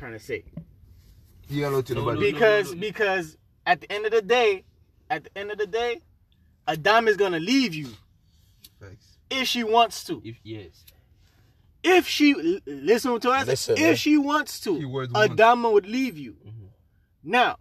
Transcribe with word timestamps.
trying 0.00 0.12
to 0.12 0.18
say. 0.18 0.44
You 1.48 1.60
gotta 1.62 1.82
to 1.82 1.94
No, 1.94 2.00
nobody. 2.00 2.20
no, 2.20 2.32
Because 2.32 2.72
no. 2.74 2.80
because 2.80 3.36
at 3.66 3.80
the 3.80 3.92
end 3.92 4.06
of 4.06 4.12
the 4.12 4.22
day, 4.22 4.64
at 5.08 5.24
the 5.24 5.38
end 5.38 5.50
of 5.50 5.58
the 5.58 5.66
day, 5.66 6.00
a 6.66 6.76
dime 6.76 7.06
is 7.08 7.16
gonna 7.16 7.38
leave 7.40 7.74
you 7.74 7.88
Facts. 8.80 9.18
if 9.30 9.46
she 9.48 9.62
wants 9.64 10.04
to. 10.04 10.20
If 10.24 10.36
yes, 10.42 10.84
If 11.82 12.06
she 12.06 12.32
l- 12.34 12.60
listen 12.66 13.18
to 13.20 13.30
us, 13.30 13.46
Listen, 13.46 13.74
if 13.74 13.80
man. 13.80 13.96
she 13.96 14.16
wants 14.18 14.60
to, 14.60 14.74
Keywords 14.78 15.10
a 15.14 15.28
wants. 15.36 15.72
would 15.72 15.86
leave 15.86 16.18
you. 16.18 16.36
Mhm. 16.46 16.68
Now, 17.22 17.56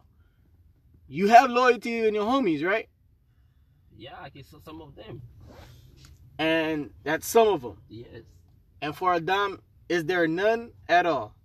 you 1.08 1.28
have 1.30 1.50
loyalty 1.50 2.06
in 2.06 2.14
your 2.16 2.26
homies, 2.26 2.64
right? 2.64 2.88
yeah, 3.98 4.16
I 4.21 4.30
can 4.30 4.44
sell 4.46 4.62
some 4.64 4.82
of 4.82 4.96
them. 4.96 5.21
And 6.38 6.92
that's 7.04 7.28
some 7.28 7.50
of 7.50 7.62
them. 7.64 7.82
Yes, 7.90 8.24
And 8.82 8.96
for 8.96 9.14
a 9.14 9.20
dime, 9.20 9.62
is 9.90 10.06
there 10.06 10.26
none 10.28 10.71
at 10.88 11.06
all? 11.06 11.36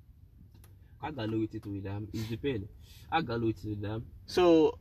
I 1.04 1.10
got 1.10 1.28
loyalty 1.28 1.60
to 1.60 1.80
them. 1.80 2.08
It 2.14 2.28
depends. 2.30 2.68
I 3.12 3.20
got 3.20 3.40
loyalty 3.40 3.74
to 3.74 3.80
them. 3.80 4.06
So 4.26 4.78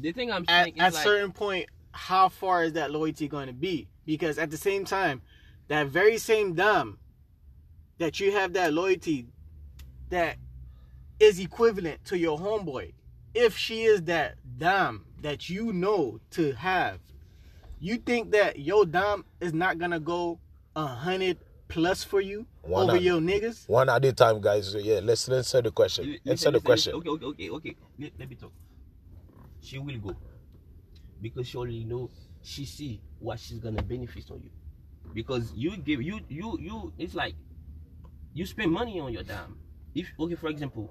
The 0.00 0.12
thing 0.12 0.32
I'm 0.32 0.44
at 0.48 0.68
at 0.78 0.94
like, 0.94 1.04
certain 1.04 1.32
point, 1.32 1.68
how 1.92 2.30
far 2.30 2.64
is 2.64 2.72
that 2.72 2.90
loyalty 2.90 3.28
going 3.28 3.48
to 3.48 3.52
be? 3.52 3.88
Because 4.06 4.38
at 4.38 4.50
the 4.50 4.56
same 4.56 4.84
time, 4.84 5.20
that 5.68 5.88
very 5.88 6.16
same 6.18 6.54
dumb 6.54 6.98
that 7.98 8.18
you 8.18 8.32
have 8.32 8.54
that 8.54 8.72
loyalty 8.72 9.26
that 10.08 10.36
is 11.20 11.38
equivalent 11.38 12.04
to 12.06 12.18
your 12.18 12.38
homeboy, 12.38 12.94
if 13.34 13.56
she 13.56 13.82
is 13.82 14.02
that 14.04 14.36
dumb 14.58 15.04
that 15.20 15.48
you 15.50 15.72
know 15.72 16.18
to 16.30 16.52
have, 16.52 16.98
you 17.78 17.96
think 17.96 18.32
that 18.32 18.58
your 18.58 18.86
dumb 18.86 19.24
is 19.40 19.52
not 19.52 19.78
gonna 19.78 20.00
go 20.00 20.38
a 20.74 20.86
hundred 20.86 21.38
plus 21.72 22.04
for 22.04 22.20
you 22.20 22.46
Why 22.62 22.82
over 22.82 22.92
not? 22.92 23.02
your 23.02 23.20
niggas? 23.20 23.68
One 23.68 23.88
at 23.88 24.04
a 24.04 24.12
time, 24.12 24.40
guys. 24.40 24.74
Yeah, 24.74 25.00
let's 25.02 25.26
let's 25.28 25.54
answer 25.54 25.62
the 25.62 25.70
question. 25.72 26.04
Li- 26.04 26.20
Answer 26.26 26.50
listen, 26.50 26.52
the 26.52 26.58
listen, 26.58 26.64
question. 26.66 26.92
listen. 26.96 27.08
Okay, 27.12 27.26
okay, 27.26 27.26
okay, 27.26 27.50
okay. 27.50 27.76
Let, 27.98 28.12
let 28.18 28.28
me 28.28 28.36
talk. 28.36 28.52
She 29.60 29.78
will 29.78 29.98
go 29.98 30.16
because 31.20 31.48
she 31.48 31.56
already 31.56 31.84
know 31.84 32.10
she 32.42 32.66
see 32.66 33.00
what 33.18 33.40
she's 33.40 33.58
gonna 33.58 33.82
benefit 33.82 34.30
on 34.30 34.42
you. 34.42 34.50
Because 35.14 35.52
you 35.54 35.76
give 35.78 36.02
you 36.02 36.20
you 36.28 36.58
you 36.60 36.92
it's 36.98 37.14
like 37.14 37.34
you 38.34 38.44
spend 38.46 38.70
money 38.70 39.00
on 39.00 39.12
your 39.12 39.22
dam. 39.22 39.56
If 39.94 40.08
okay, 40.18 40.34
for 40.34 40.48
example, 40.48 40.90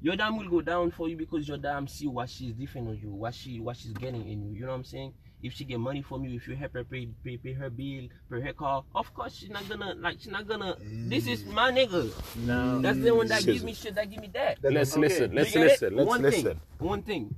your 0.00 0.16
dam 0.16 0.36
will 0.36 0.48
go 0.48 0.60
down 0.60 0.90
for 0.92 1.08
you 1.08 1.16
because 1.16 1.48
your 1.48 1.58
dam 1.58 1.88
see 1.88 2.06
what 2.06 2.28
she's 2.30 2.54
different 2.54 2.88
on 2.88 2.98
you, 2.98 3.10
what 3.12 3.34
she 3.34 3.60
what 3.60 3.76
she's 3.76 3.92
getting 3.92 4.28
in 4.28 4.42
you. 4.42 4.52
You 4.52 4.60
know 4.66 4.68
what 4.72 4.78
I'm 4.78 4.84
saying? 4.84 5.14
If 5.42 5.54
she 5.54 5.64
get 5.64 5.80
money 5.80 6.02
from 6.02 6.24
you, 6.24 6.36
if 6.36 6.46
you 6.46 6.54
help 6.54 6.72
her 6.74 6.84
pay 6.84 7.08
pay, 7.24 7.36
pay 7.36 7.52
her 7.52 7.68
bill, 7.68 8.06
pay 8.30 8.40
her 8.40 8.52
car, 8.52 8.84
of 8.94 9.12
course 9.12 9.34
she's 9.34 9.50
not 9.50 9.68
gonna 9.68 9.94
like 9.98 10.18
she's 10.20 10.30
not 10.30 10.46
gonna. 10.46 10.76
This 10.80 11.26
is 11.26 11.44
my 11.46 11.72
nigga. 11.72 12.12
No. 12.46 12.80
That's 12.80 12.98
the 13.00 13.12
one 13.14 13.26
that 13.26 13.38
Excuse 13.38 13.54
gives 13.62 13.64
me. 13.64 13.70
me 13.72 13.74
shit. 13.74 13.94
That 13.96 14.08
give 14.10 14.20
me 14.20 14.30
that. 14.34 14.58
Let's 14.62 14.92
Okay. 14.92 15.00
listen. 15.00 15.34
Let's 15.34 15.52
You 15.54 15.60
get 15.62 15.66
it? 15.66 15.70
listen. 15.72 15.96
Let's 15.96 16.08
one 16.08 16.22
listen. 16.22 16.42
Thing, 16.44 16.60
one 16.78 17.02
thing. 17.02 17.34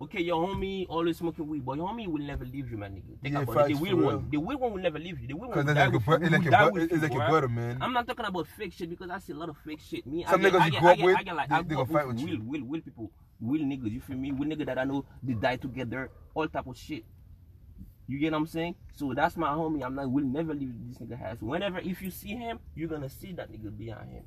Okay, 0.00 0.20
your 0.22 0.44
homie 0.48 0.84
always 0.88 1.18
smoking 1.18 1.46
weed, 1.46 1.64
but 1.64 1.76
your 1.76 1.86
homie 1.88 2.08
will 2.08 2.24
never 2.26 2.44
leave 2.44 2.68
you, 2.72 2.76
my 2.76 2.88
nigga. 2.88 3.20
Think 3.22 3.34
Yeah, 3.34 3.42
about 3.42 3.70
it. 3.70 3.74
The 3.74 3.78
for 3.78 3.84
real 3.84 3.96
real. 3.98 4.06
one. 4.06 4.28
The 4.30 4.36
real 4.38 4.58
one 4.58 4.72
will 4.72 4.82
never 4.82 4.98
leave 4.98 5.20
you. 5.20 5.28
The 5.28 5.34
real 5.34 5.42
one 5.46 5.52
Cause 5.52 5.64
will 5.64 5.74
that's 5.74 5.78
die 5.78 5.84
like 5.84 5.92
a 5.92 5.96
with 5.98 6.04
bro- 6.06 6.16
you. 6.16 6.22
it's 6.24 6.32
like 6.32 6.40
will 6.42 6.48
a 6.48 6.50
die 6.50 6.64
bro- 6.64 6.72
with 6.72 6.92
it's 6.92 7.02
like 7.02 7.12
a 7.12 7.14
bruh. 7.14 7.28
brother, 7.28 7.48
man. 7.48 7.78
I'm 7.82 7.92
not 7.92 8.06
talking 8.08 8.24
about 8.24 8.46
fake 8.48 8.72
shit 8.72 8.90
because 8.90 9.10
I 9.10 9.18
see 9.18 9.32
a 9.32 9.36
lot 9.36 9.48
of 9.50 9.56
fake 9.58 9.78
shit. 9.80 10.04
Me, 10.06 10.24
Some 10.28 10.40
I 10.40 10.42
get, 10.42 10.52
niggas 10.54 10.60
I 10.60 10.64
you 10.66 10.72
get, 10.72 10.80
grew 10.80 10.88
I 10.90 10.94
get, 10.96 11.04
with, 11.04 11.16
I 11.18 11.22
get 11.22 11.36
like, 11.36 11.48
they- 11.50 11.54
I 11.54 11.62
they 11.62 11.74
gonna 11.76 11.86
fight 11.86 12.06
with 12.08 12.16
with 12.16 12.24
real, 12.24 12.34
you. 12.34 12.42
real, 12.48 12.64
real 12.64 12.82
people, 12.82 13.10
real 13.40 13.62
niggas. 13.62 13.92
You 13.92 14.00
feel 14.00 14.16
me? 14.16 14.32
Will 14.32 14.46
niggas 14.48 14.66
that 14.66 14.78
I 14.78 14.84
know 14.84 15.04
they 15.22 15.34
die 15.34 15.56
together, 15.56 16.10
all 16.34 16.48
type 16.48 16.66
of 16.66 16.76
shit. 16.76 17.04
You 18.12 18.18
get 18.18 18.32
what 18.32 18.38
I'm 18.40 18.46
saying? 18.46 18.74
So 18.94 19.14
that's 19.14 19.38
my 19.38 19.48
homie. 19.48 19.82
I'm 19.82 19.94
not 19.94 20.10
will 20.10 20.22
never 20.22 20.52
leave 20.52 20.74
this 20.86 20.98
nigga 20.98 21.18
house. 21.18 21.38
Whenever 21.40 21.78
if 21.78 22.02
you 22.02 22.10
see 22.10 22.36
him, 22.36 22.58
you're 22.74 22.88
gonna 22.90 23.08
see 23.08 23.32
that 23.32 23.50
nigga 23.50 23.74
behind 23.76 24.10
him. 24.10 24.24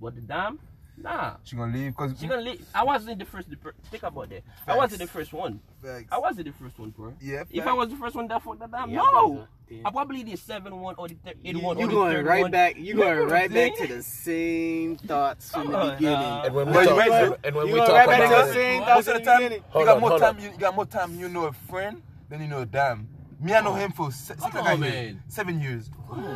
But 0.00 0.14
the 0.14 0.22
damn, 0.22 0.58
nah. 0.96 1.34
She 1.44 1.56
gonna 1.56 1.76
leave 1.76 1.94
cause 1.94 2.14
She 2.18 2.26
gonna 2.26 2.40
leave. 2.40 2.64
I 2.74 2.84
wasn't 2.84 3.18
the 3.18 3.26
first. 3.26 3.50
The, 3.50 3.56
fir- 3.56 3.74
think 3.90 4.02
about 4.02 4.30
that. 4.30 4.44
I 4.66 4.74
wasn't 4.78 5.02
the 5.02 5.06
first 5.08 5.34
one. 5.34 5.60
Facts. 5.82 6.06
I 6.10 6.18
wasn't 6.18 6.46
the 6.46 6.52
first 6.54 6.78
one, 6.78 6.88
bro. 6.88 7.12
Yeah, 7.20 7.44
If. 7.50 7.66
I 7.66 7.74
was 7.74 7.90
the 7.90 7.96
first 7.96 8.14
one 8.14 8.28
that 8.28 8.42
fucked 8.42 8.60
that 8.60 8.70
down, 8.72 8.88
Yeah, 8.90 8.96
no. 9.12 9.46
but, 9.68 9.74
uh, 9.76 9.88
I 9.88 9.90
probably 9.90 10.22
the 10.22 10.36
seven 10.36 10.80
one 10.80 10.94
or 10.96 11.08
the 11.08 11.16
thir- 11.16 11.32
eight 11.44 11.54
You- 11.56 11.60
one. 11.62 11.78
You 11.78 11.88
going 11.88 12.12
third 12.14 12.24
right 12.26 12.42
one. 12.42 12.50
back. 12.50 12.76
You 12.78 12.94
know 12.94 13.02
going 13.02 13.28
right 13.28 13.52
back 13.52 13.76
to 13.76 13.86
the 13.88 14.02
same 14.02 14.96
thoughts 14.96 15.50
from 15.50 15.70
the 15.70 15.78
beginning. 15.98 16.02
nah. 16.18 16.42
And 16.44 16.54
when 16.54 16.66
we 16.68 16.72
But 16.72 16.84
talk, 16.86 16.98
right, 16.98 17.32
and 17.44 17.54
when 17.56 17.66
You 17.68 17.72
we 17.74 17.78
talk 17.80 17.88
right 17.90 18.08
back 18.08 18.26
about 18.30 18.46
the 18.46 18.52
same 18.54 18.82
thoughts 18.84 18.94
Most 18.94 19.04
from 19.04 19.12
the 19.14 19.18
the 19.18 19.24
time, 19.26 19.38
beginning. 19.42 19.64
you, 19.74 19.84
got 19.84 20.00
more 20.00 20.18
time. 20.18 20.38
You, 20.38 20.50
you 20.50 20.56
got 20.58 20.74
more 20.74 20.86
time. 20.86 21.14
You 21.20 21.28
know 21.28 21.44
a 21.46 21.52
friend 21.52 22.02
than 22.28 22.40
you 22.42 22.48
know 22.48 22.64
damn. 22.64 23.08
Me, 23.38 23.52
I 23.52 23.60
know 23.60 23.72
oh. 23.72 23.74
him 23.74 23.92
for 23.92 24.10
se- 24.10 24.36
since 24.38 24.50
Come 24.50 24.66
on, 24.66 24.80
man. 24.80 25.22
seven 25.28 25.60
years. 25.60 25.90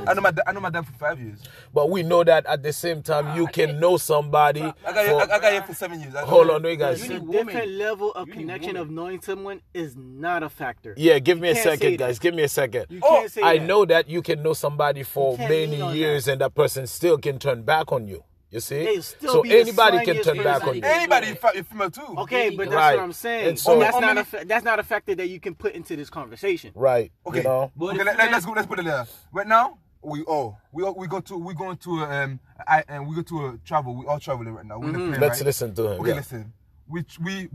I 0.07 0.13
know 0.13 0.21
my 0.21 0.33
da- 0.33 0.43
I 0.47 0.53
know 0.53 0.61
my 0.61 0.69
dad 0.69 0.85
for 0.85 0.93
five 0.93 1.19
years. 1.19 1.41
but 1.73 1.89
we 1.89 2.03
know 2.03 2.23
that 2.23 2.45
at 2.45 2.63
the 2.63 2.75
same 2.75 3.03
time 3.03 3.35
you 3.39 3.47
ah, 3.47 3.51
can 3.51 3.71
eh. 3.71 3.79
know 3.79 3.97
somebody. 3.97 4.61
I 4.61 4.75
got 4.93 5.07
here, 5.07 5.09
for- 5.15 5.21
I, 5.33 5.37
I 5.37 5.41
got 5.41 5.53
here 5.53 5.63
for 5.63 5.73
seven 5.75 5.99
years. 6.03 6.15
I- 6.15 6.27
Hold 6.27 6.51
on, 6.51 6.63
wait, 6.63 6.79
guys. 6.79 6.99
You 7.09 7.15
It's 7.15 7.23
a 7.23 7.25
woman. 7.25 7.47
different 7.47 7.71
level 7.73 8.13
of 8.13 8.29
You 8.29 8.35
connection 8.35 8.77
of 8.77 8.91
knowing 8.91 9.23
someone 9.23 9.63
is 9.73 9.97
not 9.97 10.43
a 10.43 10.51
factor. 10.51 10.93
Yeah, 10.99 11.19
give 11.21 11.41
me 11.41 11.49
a 11.49 11.55
can't 11.55 11.65
say 11.65 11.71
second, 11.71 11.91
that. 11.93 11.99
guys. 12.01 12.19
Give 12.19 12.35
me 12.35 12.43
a 12.43 12.49
second. 12.49 12.87
You 12.91 13.01
Oh, 13.03 13.21
can't 13.21 13.33
say 13.33 13.41
I 13.43 13.57
that. 13.57 13.67
know 13.67 13.87
that 13.87 14.07
you 14.11 14.21
can 14.21 14.43
know 14.43 14.53
somebody 14.53 15.03
for 15.03 15.39
can't 15.39 15.51
lean 15.51 15.71
many 15.71 15.81
on 15.83 15.97
years 15.97 16.29
and 16.29 16.39
that 16.43 16.55
person 16.55 16.87
still 16.87 17.17
can 17.17 17.39
turn 17.39 17.63
back 17.63 17.93
on 17.93 18.09
you. 18.09 18.23
You 18.51 18.59
see? 18.61 19.01
Still 19.01 19.33
so 19.33 19.41
anybody 19.43 20.05
can 20.05 20.23
turn 20.23 20.39
back 20.43 20.67
on 20.67 20.75
you. 20.77 20.81
Anybody 20.85 21.29
in 21.29 21.37
fact, 21.37 21.57
female 21.71 21.91
too. 21.91 22.03
Okay, 22.19 22.51
but 22.51 22.65
that's 22.65 22.75
Right. 22.75 22.97
what 22.97 23.05
I'm 23.05 23.13
saying. 23.13 23.49
And 23.51 23.59
so- 23.59 23.79
that's 23.79 24.01
not 24.01 24.19
a 24.19 24.25
fa- 24.25 24.45
that's 24.45 24.65
not 24.65 24.79
a 24.81 24.83
factor 24.83 25.15
that 25.15 25.29
you 25.29 25.39
can 25.39 25.55
put 25.55 25.75
into 25.75 25.95
this 25.95 26.11
conversation. 26.11 26.73
Right. 26.75 27.13
Okay. 27.27 27.39
You 27.39 27.45
know? 27.45 27.71
Okay, 27.81 28.01
if 28.01 28.05
let, 28.07 28.33
us 28.35 28.45
go. 28.45 28.53
Let's 28.53 28.67
put 28.67 28.81
it 28.81 28.87
there. 28.87 29.07
Right 29.33 29.47
now, 29.47 29.79
we 30.03 30.23
all 30.23 30.59
we 30.73 30.83
all, 30.83 30.95
we 30.95 31.07
go 31.07 31.21
to 31.21 31.37
we 31.39 31.55
going 31.55 31.77
to 31.77 31.91
um 32.05 32.41
I 32.67 32.83
and 32.89 33.07
we 33.09 33.15
go 33.15 33.23
to 33.23 33.47
a 33.47 33.59
travel. 33.65 33.95
We 33.95 34.07
all 34.07 34.19
traveling 34.19 34.53
right 34.53 34.67
now. 34.67 34.79
We're 34.81 34.87
in 34.89 34.93
the 34.95 34.99
plane, 34.99 35.13
Mm-hmm. 35.13 35.23
Let's 35.23 35.39
right? 35.41 35.47
listen 35.47 35.75
to 35.77 35.83
him. 35.93 36.01
Okay, 36.01 36.09
yeah. 36.11 36.17
listen. 36.17 36.53
We 36.89 37.05
we 37.23 37.49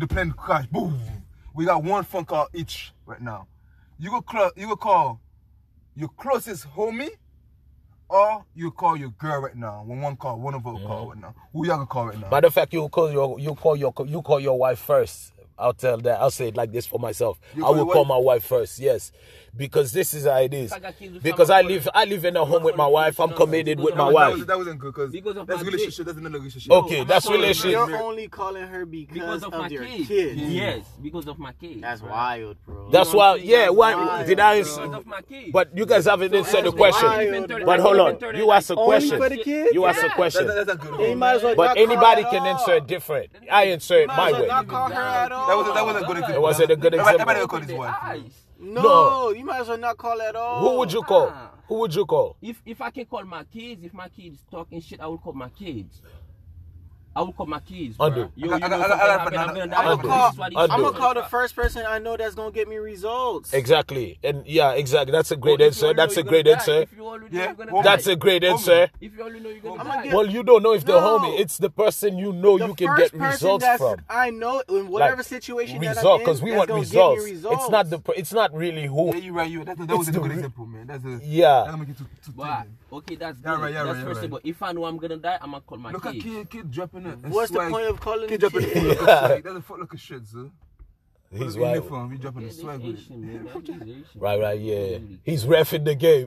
the 0.00 0.06
plane 0.08 0.32
crash. 0.32 0.66
Boom. 0.66 0.98
We 1.54 1.66
got 1.66 1.84
one 1.84 2.02
phone 2.02 2.24
call 2.24 2.48
each 2.52 2.92
right 3.06 3.20
now. 3.20 3.46
You 3.98 4.10
go 4.10 4.20
call. 4.22 4.50
You 4.56 4.66
go 4.66 4.76
call 4.76 5.20
your 5.94 6.08
closest 6.16 6.66
homie, 6.66 7.10
or 8.12 8.44
you 8.54 8.70
call 8.70 8.96
your 8.96 9.10
girl 9.10 9.40
right 9.40 9.56
now. 9.56 9.82
When 9.86 10.00
one 10.00 10.16
call, 10.16 10.38
one 10.38 10.54
of 10.54 10.66
us 10.66 10.78
call 10.82 11.08
right 11.08 11.18
now. 11.18 11.34
Who 11.52 11.66
y'all 11.66 11.76
gonna 11.76 11.86
call 11.86 12.06
right 12.08 12.18
now? 12.18 12.28
Matter 12.30 12.48
of 12.48 12.54
fact, 12.54 12.72
you 12.72 12.88
call 12.88 13.10
your 13.10 13.40
you 13.40 13.54
call 13.54 13.76
your 13.76 13.92
you 14.06 14.22
call 14.22 14.38
your 14.40 14.58
wife 14.58 14.78
first. 14.78 15.32
I'll 15.58 15.72
tell 15.74 15.98
that. 15.98 16.20
I'll 16.20 16.30
say 16.30 16.48
it 16.48 16.56
like 16.56 16.72
this 16.72 16.86
for 16.86 16.98
myself. 16.98 17.38
You 17.54 17.64
I 17.64 17.70
will 17.70 17.86
call 17.86 18.04
my 18.04 18.16
wife 18.16 18.44
first. 18.44 18.78
Yes, 18.78 19.12
because 19.56 19.92
this 19.92 20.12
is 20.12 20.24
how 20.24 20.38
it 20.38 20.52
is. 20.52 20.72
If 20.72 20.76
I 20.76 20.80
got 20.80 20.98
kids 20.98 21.14
with 21.14 21.22
Because 21.22 21.50
I 21.50 21.62
live 21.62 21.88
I 21.94 22.04
live 22.04 22.24
in 22.24 22.36
a 22.36 22.44
home 22.44 22.62
with 22.64 22.76
my 22.76 22.86
wife. 22.86 23.20
I'm 23.20 23.32
committed 23.32 23.78
with 23.78 23.94
my 23.94 24.06
my 24.06 24.12
wife. 24.12 24.46
that 24.46 24.58
wasn't 24.58 24.80
good 24.80 24.92
because 24.94 25.10
Because 25.12 25.34
that's 25.34 25.48
my 25.48 25.60
relationship. 25.62 26.06
That's 26.06 26.18
another 26.18 26.38
relationship. 26.38 26.72
Okay, 26.72 27.00
I'm 27.00 27.06
that's 27.06 27.24
not 27.24 27.30
calling 27.30 27.40
relationship. 27.42 27.88
You're 27.88 28.02
only 28.02 28.28
calling 28.28 28.66
her 28.66 28.84
because, 28.86 29.14
because 29.14 29.42
of, 29.44 29.52
of, 29.54 29.60
my 29.60 29.68
your 29.68 29.84
kids. 29.84 30.08
kids. 30.08 30.40
Yes, 30.40 30.84
because 31.00 31.26
of 31.28 31.38
my 31.38 31.52
kids. 31.52 31.80
That's 31.80 32.00
bro. 32.00 32.10
wild, 32.10 32.56
bro. 32.66 32.71
That's 32.90 33.08
You 33.12 33.14
know 33.14 33.18
what 33.18 33.38
why. 33.38 33.40
I'm? 33.40 33.44
Yeah. 33.44 33.58
That's 33.64 33.74
Why 33.74 33.94
wild, 33.94 34.26
did 34.26 34.40
I? 34.40 34.58
Because 34.58 34.78
ans- 34.78 35.06
my 35.06 35.20
kids. 35.22 35.50
But 35.52 35.76
you 35.76 35.86
guys 35.86 36.04
haven't 36.04 36.34
answered 36.34 36.64
the 36.64 36.72
question. 36.72 37.46
But 37.64 37.80
hold 37.80 37.98
on, 38.00 38.36
you 38.36 38.50
asked 38.52 38.70
a 38.70 38.74
question. 38.74 39.18
for 39.18 39.28
the 39.28 39.36
kids? 39.38 39.70
You 39.74 39.86
asked 39.86 40.02
a 40.02 40.10
question. 40.10 40.46
That, 40.46 40.54
that, 40.54 40.66
that's 40.66 40.84
good. 40.88 40.98
Then 41.00 41.10
you 41.10 41.16
might 41.16 41.36
as 41.36 41.42
well 41.42 41.54
But 41.54 41.76
anybody 41.78 42.22
can 42.24 42.42
at 42.46 42.48
answer 42.60 42.74
it 42.74 42.86
different. 42.86 43.30
I 43.50 43.64
answer 43.66 43.94
it 44.00 44.08
my 44.08 44.32
way. 44.32 44.46
not 44.46 44.66
call 44.68 44.90
her 44.90 45.00
at 45.00 45.32
all. 45.32 45.48
That 45.48 45.56
was 45.56 45.68
a, 45.68 45.72
that 45.72 45.86
was 45.86 45.96
a 46.02 46.06
good 46.06 46.16
example. 46.18 46.34
It 46.36 46.42
wasn't 46.42 46.70
a 46.70 46.76
good 46.76 46.94
example. 46.94 47.14
Everybody 47.20 47.40
will 47.40 47.48
call 47.48 47.60
this 47.60 47.72
wife. 47.72 47.94
Eyes. 48.02 48.44
No, 48.58 48.82
No. 48.82 49.30
you 49.30 49.44
might 49.44 49.60
as 49.62 49.68
well 49.68 49.78
not 49.78 49.96
call 49.96 50.20
at 50.22 50.36
all. 50.36 50.60
Who 50.70 50.78
would 50.78 50.92
you 50.92 51.02
call? 51.02 51.28
Ah. 51.32 51.50
Who 51.68 51.78
would 51.80 51.94
you 51.94 52.04
call? 52.04 52.36
If 52.42 52.60
if 52.66 52.80
I 52.82 52.90
can 52.90 53.06
call 53.06 53.24
my 53.24 53.44
kids, 53.44 53.82
if 53.84 53.94
my 53.94 54.08
kids 54.08 54.40
talking 54.50 54.80
shit, 54.80 55.00
I 55.00 55.06
will 55.06 55.18
call 55.18 55.32
my 55.32 55.48
kids. 55.48 56.02
I 57.14 57.20
will 57.22 57.32
call 57.32 57.46
my 57.46 57.60
kids. 57.60 57.96
Undo. 58.00 58.20
Bro. 58.22 58.30
Yo, 58.36 58.50
I- 58.52 58.56
you 58.58 58.64
I- 58.64 58.68
know 58.68 58.76
I- 58.76 58.88
something 58.88 58.90
I- 59.00 59.04
I- 59.04 59.08
happened, 59.18 59.36
I- 59.36 59.42
I'm 59.42 59.48
gonna 59.54 59.60
I- 59.62 59.66
die. 59.66 59.76
I'm 59.90 59.96
gonna 59.96 60.08
call. 60.08 60.26
This 60.28 60.32
is 60.32 60.38
what 60.38 60.46
Undo. 60.52 60.60
I'm 60.74 60.80
gonna 60.82 60.98
call 60.98 61.14
the 61.14 61.22
first 61.24 61.54
person 61.56 61.84
I 61.86 61.98
know 61.98 62.16
that's 62.16 62.34
gonna 62.34 62.50
get 62.50 62.68
me 62.68 62.76
results. 62.76 63.52
Exactly. 63.52 64.18
And 64.24 64.46
yeah, 64.46 64.72
exactly. 64.72 65.12
That's 65.12 65.30
a 65.30 65.36
great 65.36 65.54
If 65.54 65.60
you 65.60 65.66
answer. 65.66 65.94
That's 65.94 66.16
a 66.16 66.22
great 66.22 66.46
answer. 66.48 66.82
If 66.82 66.96
you 66.96 67.04
only 67.06 67.20
know 67.20 67.38
Yeah, 67.38 67.44
you're 67.46 67.54
gonna 67.54 67.72
woman. 67.72 67.84
That's 67.84 68.06
a 68.06 68.16
great 68.16 68.44
answer. 68.44 68.88
If 69.00 69.16
you 69.16 69.22
only 69.24 69.40
know 69.40 69.50
you're 69.50 69.60
gonna 69.60 69.84
die. 69.84 70.04
get- 70.04 70.14
Well, 70.14 70.26
you 70.26 70.42
don't 70.42 70.62
know 70.62 70.72
if 70.72 70.84
the 70.86 70.92
No. 71.00 71.18
homie. 71.18 71.38
It's 71.38 71.58
the 71.58 71.70
person 71.70 72.16
you 72.18 72.32
know 72.32 72.56
The 72.58 72.66
you 72.68 72.74
can 72.74 72.96
get 72.96 73.12
person 73.12 73.20
results 73.20 73.64
that's- 73.64 73.78
from. 73.78 74.04
I 74.08 74.30
know 74.30 74.62
in 74.68 74.88
whatever 74.88 75.16
Like, 75.18 75.26
situation 75.26 75.80
result 75.80 75.94
that 75.96 76.06
I'm 76.06 76.14
in, 76.14 76.18
because 76.20 76.42
we 76.42 76.50
that's 76.50 76.58
want 76.58 76.68
gonna 76.68 76.80
results. 76.80 77.24
Me 77.24 77.30
results. 77.32 77.62
It's 77.62 77.70
not 77.70 77.90
the. 77.90 78.00
It's 78.16 78.32
not 78.32 78.54
really 78.54 78.86
who. 78.86 79.06
Yeah, 79.08 79.16
you 79.16 79.32
right. 79.34 79.50
You 79.50 79.64
that, 79.64 79.76
that 79.86 79.98
was 79.98 80.08
a 80.08 80.12
good 80.12 80.22
re- 80.26 80.34
example, 80.34 80.66
man. 80.66 80.86
That's 80.86 81.04
a 81.04 81.20
Yeah. 81.22 81.76
That'll 82.92 83.00
make 83.00 83.00
it 83.00 83.00
too 83.00 83.00
too. 83.00 83.00
But, 83.00 83.06
too 83.06 83.12
okay, 83.12 83.14
that's 83.16 83.38
good. 83.40 83.60
Right, 83.60 83.72
yeah, 83.72 83.84
that's 83.84 83.96
right, 83.98 84.04
first 84.04 84.14
right. 84.16 84.20
thing. 84.22 84.30
But 84.30 84.40
if 84.44 84.62
I 84.62 84.72
know 84.72 84.84
I'm 84.84 84.96
gonna 84.98 85.16
die, 85.16 85.38
I'm 85.40 85.50
gonna 85.52 85.60
call 85.62 85.78
my 85.78 85.90
Look 85.92 86.06
at 86.06 86.14
kid, 86.14 86.50
kid 86.50 86.70
dropping 86.70 87.06
it. 87.06 87.18
and 87.22 87.32
What's 87.32 87.50
the 87.50 87.60
point 87.60 87.86
of 87.86 88.00
calling 88.00 88.28
Kid 88.28 88.40
the 88.40 88.50
dropping 88.50 88.70
kid? 88.70 88.84
the 88.84 88.94
swag. 89.04 89.42
That's 89.44 89.56
a 89.56 89.62
foot 89.62 89.80
look 89.80 89.94
of 89.94 90.00
shit, 90.00 90.26
sir. 90.26 90.50
He's 91.30 91.40
Look 91.40 91.56
at 91.56 91.62
right. 91.62 91.74
uniform. 91.76 92.10
He 92.12 92.18
dropping 92.18 92.42
Yeah, 92.42 92.48
the 92.48 92.52
this 92.54 92.60
swag 92.60 92.80
with 92.80 92.94
it. 92.94 92.98
Asian, 92.98 93.20
man. 93.26 93.44
That 93.44 93.56
is 93.68 93.82
Asian. 93.82 94.04
Right, 94.16 94.40
right, 94.40 94.60
yeah. 94.60 94.98
He's 95.24 95.44
refing 95.46 95.84
the 95.86 95.94
game. 95.94 96.26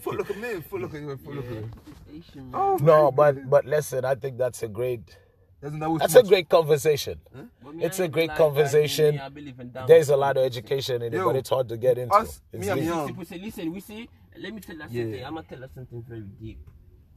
Foot 0.00 0.16
look 0.16 0.30
of 0.30 0.36
man. 0.38 0.62
Foot 0.62 0.80
look 0.80 0.94
of 0.94 1.20
foot 1.20 1.34
look 1.36 1.44
of. 1.50 1.64
Asian. 2.12 2.50
Oh 2.52 2.76
no, 2.82 3.12
but 3.12 3.48
but 3.48 3.64
listen, 3.64 4.04
I 4.04 4.16
think 4.16 4.36
that's 4.38 4.62
a 4.64 4.68
great. 4.68 5.16
That 5.60 5.70
That's 6.00 6.14
a 6.14 6.18
much. 6.18 6.28
great 6.28 6.48
conversation. 6.48 7.18
But 7.62 7.74
me, 7.74 7.84
It's 7.84 7.98
I 7.98 8.02
a 8.02 8.04
ain't 8.06 8.12
great 8.12 8.28
gonna 8.28 8.32
lie, 8.32 8.62
guys, 8.62 8.72
conversation. 8.72 9.18
I 9.20 9.28
believe 9.30 9.58
in 9.58 9.72
There's 9.86 10.10
a 10.10 10.16
lot 10.16 10.36
of 10.36 10.44
education 10.44 11.00
in 11.02 11.14
it, 11.14 11.16
Yo, 11.16 11.24
but 11.24 11.36
it's 11.36 11.48
hard 11.48 11.68
to 11.70 11.76
get 11.76 11.96
into. 11.98 12.14
us- 12.14 12.42
It's 12.52 12.60
me 12.60 12.68
and 12.68 12.80
deep. 12.80 12.88
Young. 12.88 13.06
Listen, 13.06 13.18
listen, 13.18 13.42
listen, 13.42 13.72
we 13.72 13.80
see. 13.80 14.08
Let 14.40 14.54
me 14.54 14.60
tell 14.60 14.76
you 14.76 14.82
Yeah. 14.90 15.02
something. 15.02 15.24
I'm 15.24 15.34
gonna 15.34 15.46
tell 15.48 15.58
you 15.60 15.68
something 15.74 16.02
very 16.08 16.20
deep. 16.40 16.58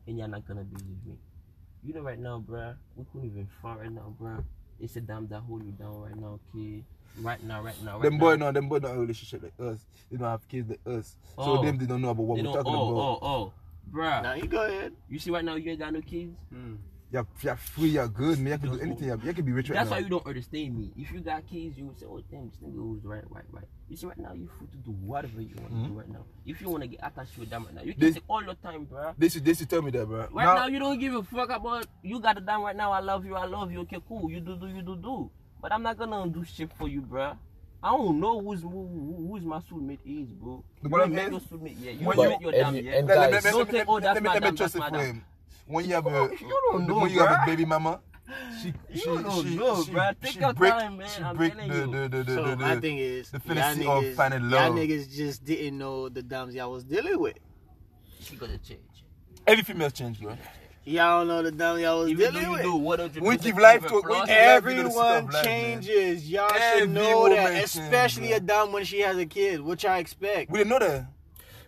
and 0.08 0.18
you're 0.18 0.28
not 0.28 0.48
gonna 0.48 0.64
believe 0.64 1.06
me. 1.06 1.18
You 1.84 1.94
know, 1.94 2.02
right 2.02 2.18
now, 2.18 2.44
bruh, 2.48 2.76
we 2.96 3.06
couldn't 3.06 3.28
even 3.28 3.48
fight 3.62 3.78
right 3.80 3.92
now, 3.92 4.12
bruh. 4.20 4.44
It's 4.80 4.96
a 4.96 5.02
damn 5.02 5.28
that 5.28 5.42
hold 5.42 5.64
you 5.64 5.72
down 5.74 6.02
right 6.02 6.16
now, 6.16 6.40
okay? 6.56 6.84
Right 7.22 7.44
now, 7.44 7.62
right 7.62 7.76
now, 7.84 7.94
right 7.94 8.02
Them 8.04 8.14
now. 8.18 8.20
boy 8.20 8.36
no, 8.38 8.52
them 8.52 8.68
boy 8.70 8.80
not 8.80 8.92
in 8.92 8.98
a 8.98 9.00
relationship 9.02 9.44
like 9.44 9.54
us. 9.60 9.86
They 10.10 10.18
don't 10.18 10.28
have 10.28 10.48
kids 10.48 10.70
like 10.70 10.80
us. 10.88 11.16
So 11.36 11.44
Oh. 11.60 11.64
them 11.64 11.78
they 11.78 11.86
don't 11.86 12.02
know 12.02 12.10
about 12.10 12.24
what 12.26 12.38
They 12.38 12.42
we're 12.44 12.54
talking 12.54 12.74
Oh, 12.74 12.90
about. 12.90 13.02
oh, 13.02 13.20
oh, 13.22 13.28
oh. 13.28 13.54
bruh. 13.92 14.24
Now 14.24 14.34
you 14.34 14.48
go 14.48 14.66
ahead. 14.66 14.94
You 15.10 15.20
see, 15.20 15.30
right 15.32 15.46
now, 15.46 15.56
you 15.56 15.70
ain't 15.70 15.80
got 15.80 15.94
no 15.94 16.02
kids. 16.02 16.36
Hmm. 16.50 16.76
You're, 17.12 17.26
you're 17.42 17.56
free, 17.56 17.90
you're 17.90 18.08
good, 18.08 18.38
man. 18.40 18.54
You 18.54 18.70
can 18.70 18.78
do 18.78 18.84
anything. 18.84 19.08
You 19.24 19.34
can 19.34 19.44
be 19.46 19.52
rich 19.52 19.70
right 19.70 19.78
That's 19.78 19.90
now. 19.90 19.96
why 19.96 20.02
you 20.04 20.10
don't 20.10 20.28
understand 20.28 20.78
me. 20.78 20.92
If 20.96 21.12
you 21.12 21.22
got 21.22 21.48
kids, 21.50 21.76
you 21.76 21.86
would 21.88 22.00
say, 22.00 22.06
"Oh, 22.08 22.22
damn, 22.30 22.50
this 22.50 22.60
nigga 22.64 22.76
was 22.94 23.04
right, 23.04 23.24
right, 23.32 23.46
right." 23.52 23.66
You 23.90 23.98
see, 23.98 24.06
right 24.06 24.18
now, 24.20 24.34
you 24.34 24.48
free 24.60 24.68
to 24.68 24.78
do 24.78 24.92
whatever 24.92 25.42
you 25.42 25.56
want 25.58 25.70
to 25.72 25.76
do 25.78 25.90
hmm? 25.90 25.98
right 25.98 26.08
now. 26.10 26.24
If 26.46 26.62
you 26.62 26.70
want 26.70 26.84
to 26.84 26.88
get 26.88 27.00
attached 27.02 27.34
to 27.36 27.42
a 27.42 27.46
dam 27.48 27.66
right 27.66 27.74
now, 27.74 27.82
you 27.82 27.94
can 27.94 28.00
This- 28.02 28.14
take 28.14 28.24
all 28.28 28.44
your 28.44 28.54
time, 28.56 28.86
bro. 28.86 29.14
This 29.18 29.34
should, 29.34 29.44
they 29.44 29.56
should 29.56 29.68
tell 29.72 29.82
me 29.82 29.90
that, 29.90 30.06
bro. 30.06 30.28
Right 30.32 30.46
now, 30.46 30.68
you 30.68 30.78
don't 30.78 31.00
give 31.00 31.16
a 31.16 31.24
fuck 31.24 31.50
about 31.50 31.88
you 32.04 32.20
got 32.20 32.38
a 32.38 32.42
dime 32.42 32.62
right 32.62 32.76
now. 32.76 32.92
I 32.92 33.00
love 33.00 33.26
you. 33.26 33.36
I 33.36 33.46
love 33.46 33.72
you. 33.72 33.80
Okay, 33.82 33.98
cool. 34.08 34.30
You 34.30 34.40
do 34.40 34.56
do 34.56 34.68
you 34.68 34.84
do 34.84 34.96
do. 34.96 35.32
But 35.60 35.72
I'm 35.74 35.82
not 35.82 35.98
gonna 35.98 36.30
do 36.30 36.44
shit 36.46 36.70
for 36.78 36.88
you, 36.88 37.02
bro. 37.02 37.34
I 37.82 37.90
don't 37.90 38.20
know 38.20 38.40
who's 38.40 38.62
who, 38.62 39.28
who's 39.32 39.44
my 39.44 39.60
soulmate 39.62 40.00
is, 40.06 40.30
bro. 40.34 40.64
The 40.84 40.90
You 40.90 40.92
one 40.92 41.02
ain't 41.02 41.14
met 41.14 41.26
is- 41.26 41.32
your 41.32 41.40
soulmate 41.60 41.76
yeah. 41.82 41.92
You 41.92 42.06
When 42.06 42.20
ain't 42.20 42.24
you- 42.24 42.30
met 42.30 42.42
your 42.42 42.54
and- 42.68 42.76
Yeah, 42.78 42.82
and 42.82 42.86
yet. 42.86 42.94
Let- 42.94 43.08
let- 43.08 43.32
guys- 43.32 43.44
let- 43.46 43.52
Don't 43.52 43.60
let- 43.60 43.72
say, 43.72 43.78
let- 43.80 43.90
"Oh, 43.90 44.00
that's 44.00 44.14
let 44.14 44.22
me- 44.24 44.28
my 44.28 44.34
let 44.34 44.42
me 44.44 44.48
dam, 44.50 44.56
trust 44.58 44.74
that's 44.76 44.86
it 44.88 44.92
my 44.92 45.00
for 45.00 45.06
him. 45.06 45.26
When 45.68 45.86
you 45.86 45.94
have 45.96 46.08
a, 46.08 46.30
You 46.40 46.62
don't 46.72 46.88
know, 46.88 47.00
when 47.00 47.12
you 47.12 47.20
have 47.20 47.44
a 47.44 47.46
baby 47.46 47.66
mama, 47.66 48.00
she, 48.62 48.68
You 48.68 48.74
she, 49.00 49.06
don't 49.06 49.44
she, 49.46 49.56
know, 49.56 49.84
she, 49.84 49.92
bruh. 49.92 50.16
Take 50.22 50.32
she 50.34 50.40
your 50.40 50.54
break, 50.54 50.72
time, 50.74 50.98
man. 50.98 51.08
she 51.16 51.24
I'm 51.24 51.36
break 51.36 51.54
telling 51.56 51.70
the, 51.70 51.76
you. 51.78 51.86
the, 52.10 52.18
the, 52.18 52.24
the, 52.24 52.34
So 52.36 52.44
the, 52.44 52.56
my 52.58 52.80
thing 52.80 52.98
is, 52.98 53.32
the 53.32 53.38
y'all 53.46 53.56
fantasy 53.56 53.86
of 53.88 54.04
niggas, 54.04 54.16
finding 54.16 54.50
y'all 54.50 54.72
niggas 54.72 55.12
just 55.12 55.44
didn't 55.46 55.78
know 55.78 56.10
the 56.10 56.22
dumbs 56.24 56.54
y'all 56.56 56.72
was 56.72 56.84
dealing 56.84 57.20
with. 57.20 57.38
She 58.22 58.36
gonna 58.36 58.58
change. 58.60 58.82
Every 59.48 59.64
female 59.64 59.90
change, 59.90 60.20
bro. 60.22 60.38
Y'all 60.86 61.20
don't 61.20 61.28
know 61.28 61.44
the 61.44 61.52
dumb 61.52 61.80
y'all 61.80 62.00
was 62.00 62.10
Even 62.10 62.32
dealing 62.34 62.46
you 62.48 62.52
with. 62.54 62.62
do, 62.64 62.76
what 62.76 63.00
We 63.22 63.38
do 63.38 63.44
give 63.44 63.58
life 63.60 63.82
to- 63.82 63.88
it 63.88 63.94
we 63.94 64.02
process? 64.02 64.28
give 64.28 64.38
every- 64.38 64.74
Everyone 64.74 64.92
stuff 64.94 65.24
like 65.26 65.32
that. 65.34 65.44
changes. 65.46 66.30
Y'all 66.30 66.52
Every 66.54 66.80
should 66.82 66.90
know 66.92 67.30
that, 67.30 67.48
change, 67.52 67.64
especially 67.66 68.28
bro. 68.30 68.38
a 68.38 68.40
dumb 68.40 68.72
when 68.72 68.84
she 68.86 69.00
has 69.02 69.18
a 69.18 69.26
kid. 69.26 69.62
What 69.62 69.84
y'all 69.84 69.98
expect? 70.00 70.50
We 70.52 70.60
didn't 70.60 70.70
know 70.72 70.80
that. 70.80 71.06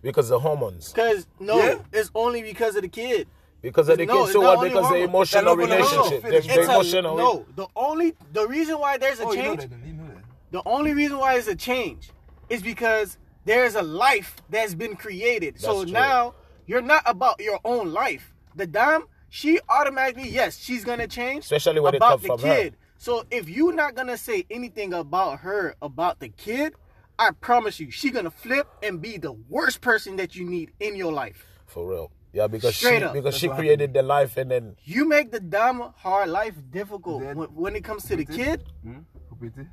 because 0.01 0.29
the 0.29 0.39
hormones. 0.39 0.91
Because 0.91 1.27
no, 1.39 1.57
Yeah. 1.57 1.75
it's 1.93 2.09
only 2.15 2.41
because 2.41 2.75
of 2.75 2.81
the 2.81 2.87
kid. 2.87 3.27
Because 3.61 3.89
of 3.89 3.97
the 3.97 4.05
No, 4.05 4.13
kids. 4.13 4.23
it's 4.29 4.33
So 4.33 4.41
what? 4.41 4.61
Because 4.61 4.89
the 4.89 4.95
emotional 5.03 5.43
That 5.43 5.49
love 5.49 5.57
will 5.59 5.67
never 5.67 5.83
relationship. 5.83 6.21
finish, 6.23 6.47
The, 6.47 6.53
bro. 6.53 6.55
the 6.55 6.61
It's 6.61 6.69
a, 6.69 6.73
emotional. 6.73 7.17
no, 7.17 7.45
the 7.55 7.67
only 7.75 8.13
the 8.33 8.47
reason 8.47 8.79
why 8.79 8.97
there's 8.97 9.19
a 9.19 9.23
Oh, 9.25 9.31
you 9.33 9.43
know 9.43 9.55
change, 9.55 9.69
that. 9.69 9.79
You 9.85 9.93
know 9.93 10.07
that. 10.07 10.23
the 10.51 10.61
only 10.65 10.93
reason 10.93 11.17
why 11.19 11.35
it's 11.35 11.47
a 11.47 11.55
change 11.55 12.09
is 12.49 12.61
because 12.63 13.17
there's 13.45 13.75
a 13.75 13.81
life 13.81 14.35
that's 14.49 14.73
been 14.73 14.95
created. 14.95 15.59
so 15.59 15.83
true. 15.83 15.91
now 15.93 16.33
you're 16.65 16.81
not 16.81 17.03
about 17.05 17.39
your 17.41 17.59
own 17.65 17.91
life. 17.93 18.33
The 18.55 18.65
dime, 18.67 19.03
she 19.29 19.59
automatically, 19.69 20.29
yes, 20.29 20.57
she's 20.57 20.83
gonna 20.83 21.07
change. 21.07 21.43
Especially 21.45 21.79
when 21.79 21.93
it 21.93 21.97
about 21.97 22.21
the 22.21 22.27
from 22.27 22.39
her. 22.41 22.55
kid. 22.55 22.77
So 22.97 23.25
if 23.31 23.47
you're 23.49 23.73
not 23.73 23.95
gonna 23.95 24.17
say 24.17 24.45
anything 24.49 24.93
about 24.93 25.39
her 25.39 25.75
about 25.81 26.19
the 26.19 26.29
kid, 26.29 26.73
I 27.19 27.31
promise 27.31 27.79
you, 27.79 27.91
she 27.91 28.09
gonna 28.09 28.31
flip 28.31 28.67
and 28.81 28.99
be 29.01 29.17
the 29.17 29.33
worst 29.33 29.81
person 29.81 30.15
that 30.17 30.35
you 30.35 30.45
need 30.45 30.71
in 30.79 30.95
your 30.95 31.11
life. 31.11 31.45
For 31.67 31.87
real. 31.87 32.11
Yeah, 32.33 32.47
because 32.47 32.75
Straight 32.75 32.99
she 32.99 33.03
up. 33.03 33.13
because 33.13 33.33
That's 33.33 33.37
she 33.41 33.47
what 33.49 33.57
created 33.57 33.93
the 33.93 34.01
life 34.03 34.37
and 34.37 34.49
then 34.51 34.75
You 34.83 35.05
make 35.05 35.31
the 35.31 35.39
dumb 35.41 35.93
hard 35.97 36.29
life 36.29 36.55
difficult 36.71 37.21
Then- 37.21 37.35
when, 37.37 37.49
when 37.49 37.75
it 37.75 37.83
comes 37.83 38.05
to 38.05 38.15
the 38.15 38.25
kid. 38.25 38.63
Hmm? 38.83 38.99
Kupiti. 39.29 39.67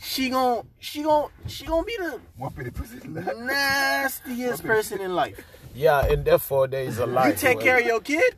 She 0.00 0.30
gon' 0.30 0.66
she 0.78 1.02
gon' 1.02 1.28
she 1.46 1.64
gonna 1.66 1.84
be 1.84 1.96
the 1.98 2.20
What 2.36 2.54
pity 2.54 2.70
pussy? 2.70 2.98
nastiest 3.08 4.62
person 4.62 5.00
in 5.00 5.14
life. 5.14 5.40
yeah, 5.74 6.06
and 6.06 6.24
therefore 6.24 6.68
there 6.68 6.82
is 6.84 6.98
a 6.98 7.06
life. 7.06 7.42
You 7.42 7.48
take 7.48 7.60
care 7.60 7.78
of 7.78 7.84
your 7.86 8.00
kid, 8.00 8.36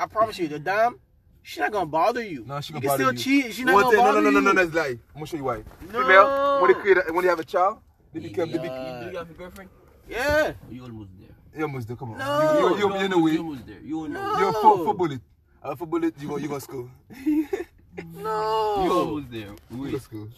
I 0.00 0.06
promise 0.06 0.38
you, 0.38 0.48
the 0.48 0.58
dime, 0.58 0.98
she's 1.42 1.58
not 1.60 1.72
gonna 1.72 1.86
bother 1.86 2.22
you. 2.22 2.44
No, 2.46 2.60
she 2.60 2.72
gonna 2.72 2.80
can 2.80 2.88
bother 2.88 3.04
still 3.04 3.12
you. 3.12 3.42
cheat. 3.42 3.54
She's 3.54 3.64
not 3.66 3.74
One 3.74 3.82
gonna 3.84 3.96
thing, 3.96 4.04
no, 4.04 4.12
bother 4.12 4.20
no, 4.22 4.30
no, 4.30 4.40
no, 4.40 4.48
you. 4.50 4.54
no, 4.54 4.64
that's 4.64 4.74
lie. 4.74 4.88
I'm 5.12 5.14
gonna 5.14 5.26
show 5.26 5.36
you 5.36 5.44
why. 5.44 5.62
No. 5.92 6.02
Female, 6.02 6.60
when 6.62 6.72
they 6.72 6.80
create, 6.80 6.96
a, 6.96 7.12
when 7.12 7.22
they 7.24 7.28
have 7.30 7.40
a 7.40 7.44
child, 7.44 7.78
they 8.14 8.20
become, 8.20 8.50
they 8.50 8.56
Do 8.56 8.62
become. 8.62 9.00
do 9.04 9.10
you 9.12 9.16
have 9.18 9.30
a 9.30 9.34
girlfriend? 9.34 9.70
Yeah. 10.12 10.52
You 10.70 10.82
almost 10.84 11.10
there. 11.18 11.34
You 11.56 11.64
almost 11.64 11.88
there. 11.88 11.96
Come 11.96 12.12
on. 12.12 12.18
No. 12.18 12.58
You, 12.58 12.68
you, 12.68 12.76
you, 12.76 12.94
you, 12.94 13.02
you 13.02 13.08
know 13.08 13.26
You 13.26 13.38
almost 13.38 13.66
there. 13.66 13.80
You 13.82 14.08
know. 14.08 14.32
No. 14.32 14.38
You're 14.38 14.52
four, 14.52 14.76
four 14.84 14.94
bullet. 14.94 15.20
Uh, 15.62 15.74
four 15.76 15.86
bullet. 15.86 16.14
You 16.20 16.28
go, 16.28 16.36
you 16.36 16.48
go 16.48 16.58
school. 16.58 16.90
you 17.26 17.48
No. 18.14 18.84
You 18.84 18.92
almost 18.92 19.30
there. 19.30 19.46
go 19.70 19.82
Wait. 19.82 20.02
school. 20.02 20.28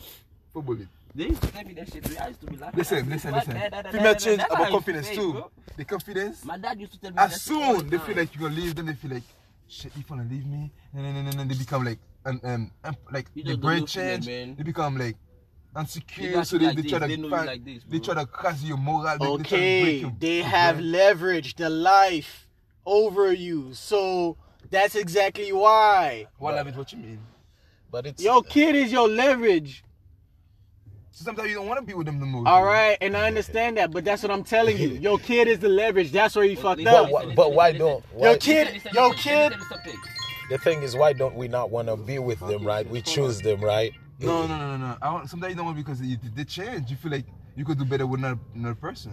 Four 0.52 0.62
bullet. 0.62 0.88
They 1.14 1.26
used 1.28 1.42
to 1.42 1.48
tell 1.52 1.64
me 1.64 1.74
that 1.74 1.92
shit. 1.92 2.20
I 2.20 2.28
used 2.28 2.40
to 2.40 2.46
be 2.46 2.56
laughing. 2.56 2.78
Listen, 2.78 2.98
at 2.98 3.06
listen, 3.06 3.32
listen. 3.32 3.92
Female 3.92 4.14
change 4.16 4.42
about 4.50 4.68
confidence 4.70 5.08
feel, 5.08 5.16
too. 5.22 5.32
bro. 5.32 5.50
The 5.76 5.84
confidence. 5.84 6.44
My 6.44 6.58
dad 6.58 6.80
used 6.80 6.92
to 6.94 7.00
tell 7.00 7.10
me 7.10 7.16
that 7.16 7.32
As 7.32 7.42
soon 7.42 7.88
they 7.88 7.98
feel 7.98 8.16
like 8.16 8.34
you're 8.34 8.48
gonna 8.48 8.60
leave, 8.60 8.74
then 8.74 8.86
they 8.86 8.94
feel 8.94 9.12
like, 9.12 9.22
shit, 9.68 9.92
you 9.96 10.02
wanna 10.10 10.26
leave 10.28 10.44
me, 10.44 10.72
and 10.92 11.04
then, 11.04 11.16
and 11.16 11.16
then, 11.16 11.26
and 11.28 11.38
then 11.38 11.48
they 11.48 11.54
become 11.54 11.84
like, 11.84 11.98
um, 12.26 12.40
um, 12.42 12.96
like 13.12 13.26
You 13.34 13.44
the 13.44 13.56
brain 13.56 13.78
don't 13.78 13.90
feel 13.90 14.02
it, 14.02 14.06
change. 14.22 14.26
man. 14.26 14.54
They 14.56 14.62
become 14.64 14.98
like 14.98 15.16
They 15.74 15.80
insecure, 15.80 16.32
got 16.32 16.46
so 16.46 16.58
they, 16.58 16.66
like 16.66 16.76
they 16.76 16.82
try 16.82 16.98
this, 17.00 17.16
to 17.16 17.22
they 17.22 17.28
find- 17.28 17.46
like 17.46 17.64
this, 17.64 17.82
they 17.88 17.98
try 17.98 18.14
to 18.14 18.26
crash 18.26 18.62
your 18.62 18.76
moral. 18.76 19.18
They, 19.18 19.26
they 19.26 19.42
try 19.42 19.42
to 19.42 19.46
break 19.46 19.48
Okay, 19.48 19.94
your, 19.98 20.12
they 20.20 20.42
have 20.42 20.76
brain. 20.76 20.92
leveraged 20.92 21.56
the 21.56 21.68
life 21.70 22.48
over 22.86 23.32
you, 23.32 23.74
so 23.74 24.36
that's 24.70 24.94
exactly 24.94 25.52
why. 25.52 26.26
What 26.38 26.54
love 26.54 26.68
is 26.68 26.76
what 26.76 26.92
you 26.92 26.98
mean? 26.98 27.18
But 27.90 28.06
it's 28.06 28.22
Your 28.22 28.42
kid 28.42 28.76
is 28.76 28.92
your 28.92 29.08
leverage. 29.08 29.82
So 31.10 31.24
sometimes 31.24 31.48
you 31.48 31.54
don't 31.54 31.68
want 31.68 31.78
to 31.80 31.86
be 31.86 31.94
with 31.94 32.06
them 32.06 32.18
the 32.18 32.26
most. 32.26 32.46
All 32.48 32.64
right, 32.64 32.98
and 33.00 33.16
I 33.16 33.26
understand 33.28 33.76
that, 33.76 33.90
but 33.92 34.04
that's 34.04 34.22
what 34.22 34.32
I'm 34.32 34.42
telling 34.44 34.76
you. 34.78 34.88
Your 34.88 35.18
kid 35.18 35.46
is 35.48 35.60
the 35.60 35.68
leverage. 35.68 36.10
That's 36.10 36.34
where 36.34 36.44
you 36.44 36.56
fucked 36.56 36.80
listen, 36.82 36.94
up. 36.94 37.04
but, 37.10 37.12
why- 37.12 37.34
but 37.34 37.52
why 37.52 37.72
don't 37.72 38.04
why, 38.12 38.30
Your 38.30 38.36
kid, 38.38 38.66
Listen, 38.74 38.74
listen, 38.74 38.90
your 38.94 39.14
kid. 39.14 39.52
the 40.50 40.58
thing 40.58 40.82
is 40.82 40.94
why 40.96 41.12
don't 41.12 41.34
we 41.36 41.46
not 41.48 41.70
want 41.70 41.86
to 41.88 41.96
be 41.96 42.18
with 42.18 42.38
them 42.40 42.64
right 42.66 42.88
we 42.90 43.00
choose 43.00 43.40
them 43.40 43.60
right 43.60 43.92
No, 44.24 44.46
no, 44.46 44.58
no, 44.58 44.76
no, 44.76 44.76
no. 44.76 44.96
I 45.02 45.12
want, 45.12 45.28
sometimes 45.30 45.50
you 45.52 45.56
don't 45.56 45.66
want 45.66 45.76
because 45.76 46.00
you, 46.00 46.16
they 46.34 46.44
change. 46.44 46.90
You 46.90 46.96
feel 46.96 47.12
like 47.12 47.26
you 47.56 47.64
could 47.64 47.78
do 47.78 47.84
better 47.84 48.06
with 48.06 48.20
another, 48.20 48.40
another 48.54 48.74
person. 48.74 49.12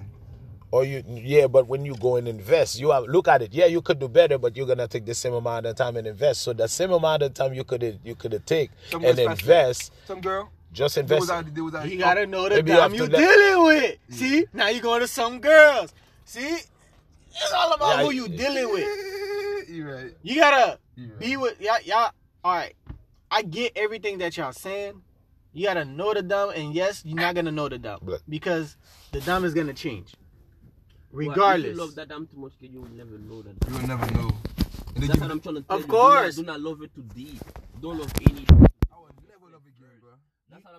or 0.72 0.84
you 0.86 1.04
yeah 1.08 1.48
but 1.48 1.68
when 1.68 1.84
you 1.86 1.94
go 1.98 2.16
and 2.16 2.28
invest 2.30 2.80
you 2.80 2.92
have 2.92 3.04
look 3.04 3.28
at 3.28 3.42
it 3.42 3.54
yeah 3.54 3.66
you 3.66 3.82
could 3.82 4.00
do 4.00 4.08
better 4.08 4.38
but 4.38 4.56
you're 4.56 4.66
gonna 4.66 4.88
take 4.88 5.06
the 5.06 5.14
same 5.14 5.34
amount 5.34 5.66
of 5.66 5.76
time 5.76 5.98
and 5.98 6.08
invest 6.08 6.42
so 6.44 6.54
the 6.54 6.66
same 6.66 6.92
amount 6.92 7.22
of 7.24 7.34
time 7.34 7.54
you 7.54 7.66
could 7.66 8.00
you 8.06 8.16
could 8.16 8.34
take 8.48 8.72
Some 8.90 9.04
and 9.04 9.18
girls 9.18 9.28
faster. 9.28 9.44
invest 9.44 9.92
Some 10.08 10.22
girl. 10.22 10.50
just 10.72 10.96
They 10.96 11.02
invest 11.02 11.20
was 11.22 11.30
out, 11.30 11.54
they 11.54 11.62
was 11.62 11.76
out, 11.76 11.90
You 11.92 11.98
gotta 12.00 12.26
know 12.26 12.48
the 12.48 12.56
Maybe 12.56 12.72
you 12.72 12.78
dumb 12.78 12.92
have 12.92 12.94
you 13.00 13.06
to 13.08 13.12
let- 13.12 13.20
dealing 13.20 13.66
with. 13.66 13.98
See, 14.18 14.46
now 14.54 14.70
you're 14.70 14.82
going 14.82 15.02
to 15.02 15.08
some 15.10 15.40
girls. 15.42 15.94
See, 16.24 16.48
it's 16.48 17.54
all 17.54 17.74
about 17.74 17.98
Yeah, 17.98 18.04
who 18.06 18.12
you 18.12 18.28
dealing 18.30 18.72
with. 18.72 18.88
you 19.70 19.90
right. 19.92 20.14
You 20.24 20.36
gotta 20.36 20.80
You 20.96 21.08
right. 21.10 21.20
be 21.20 21.36
with 21.38 21.60
y'all. 21.60 21.82
Y'all, 21.84 22.12
all 22.46 22.56
right. 22.56 22.74
I 23.30 23.42
get 23.44 23.74
everything 23.76 24.18
that 24.20 24.38
y'all 24.38 24.54
saying. 24.54 25.02
You 25.54 25.68
gotta 25.68 25.84
know 25.86 26.14
the 26.14 26.22
dumb, 26.22 26.52
and 26.56 26.74
yes, 26.74 27.04
you're 27.06 27.18
not 27.20 27.36
gonna 27.36 27.52
know 27.52 27.68
the 27.68 27.78
dumb 27.78 28.00
But- 28.04 28.22
because 28.30 28.78
the 29.12 29.20
dumb 29.22 29.44
is 29.44 29.54
gonna 29.54 29.74
change, 29.74 30.14
Well, 31.12 31.28
regardless. 31.28 31.72
If 31.72 31.76
you 31.76 31.82
love 31.82 31.96
that 31.96 32.08
damn 32.08 32.26
too 32.28 32.38
much, 32.38 32.54
you 32.62 32.80
will 32.82 32.90
never 32.92 33.18
know 33.18 33.42
that. 33.42 33.56
You 33.68 33.74
will 33.78 33.88
never 33.88 34.06
know. 34.14 34.32
And 34.96 35.04
That's 35.04 35.14
give- 35.14 35.22
what 35.22 35.32
I'm 35.32 35.40
trying 35.42 35.56
to 35.56 35.62
tell 35.64 35.76
Of 35.78 35.82
you. 35.84 35.88
course. 35.88 36.36
Do 36.38 36.44
not, 36.44 36.58
do 36.58 36.64
not 36.64 36.70
love 36.70 36.82
it 36.84 36.96
too 36.96 37.04
deep. 37.16 37.42
Don't 37.82 38.00
love 38.00 38.12
any. 38.22 38.46
I 38.50 38.96
will 38.96 39.10
never 39.28 39.52
love 39.52 39.62
a 39.68 39.82
girl, 39.82 39.90
bro. 40.02 40.12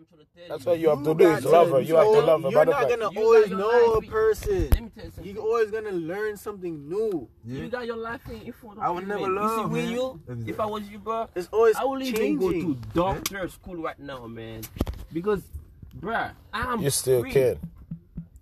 That's 0.03 0.11
what 0.11 0.21
I'm 0.21 0.27
trying 0.27 0.27
to 0.27 0.49
tell 0.49 0.49
that's 0.49 0.65
you. 0.65 0.71
what 0.71 0.79
you 0.81 0.89
have 0.89 0.99
to 1.05 1.15
do 1.15 1.25
got 1.25 1.39
is 1.39 1.45
love 1.45 1.71
her 1.71 1.81
You 1.81 1.95
have 1.97 2.05
to 2.05 2.11
love 2.21 2.43
her. 2.43 2.51
You're 2.51 2.65
not 2.65 2.89
gonna 2.89 3.11
You 3.13 3.23
always 3.23 3.51
know 3.51 3.93
a 3.95 4.03
person. 4.03 4.69
Let 4.71 4.83
me 4.83 4.91
tell 4.95 5.05
you 5.05 5.11
something. 5.11 5.35
You're 5.35 5.43
always 5.45 5.71
gonna 5.71 5.91
learn 5.93 6.37
something 6.37 6.89
new. 6.89 7.29
Yeah. 7.45 7.63
You 7.63 7.69
got 7.69 7.87
your 7.87 7.97
life 7.97 8.21
in 8.29 8.43
in 8.43 8.53
front 8.53 8.79
of 8.79 8.85
I 8.85 8.91
would 8.91 9.03
you, 9.03 9.09
never 9.09 9.27
man. 9.29 9.31
You 9.43 9.49
see, 9.49 9.57
love, 9.57 9.71
when 9.71 9.85
man. 9.85 9.93
you, 9.95 10.21
That 10.27 10.39
is 10.39 10.49
if. 10.49 10.61
I 10.61 10.67
was 10.67 10.89
you, 10.89 10.99
bro, 10.99 11.29
It's 11.35 11.49
always 11.53 11.77
I 11.77 11.85
would 11.85 12.03
even 12.03 12.39
go 12.39 12.49
to 12.49 12.53
changing. 12.55 12.85
doctor 12.95 13.49
school 13.49 13.77
right 13.77 13.99
now, 13.99 14.27
man. 14.27 14.63
Because, 15.13 15.43
bruh, 15.99 16.31
I'm 16.53 16.81
you 16.81 16.91
still 16.91 17.21
free. 17.21 17.33
can 17.33 17.59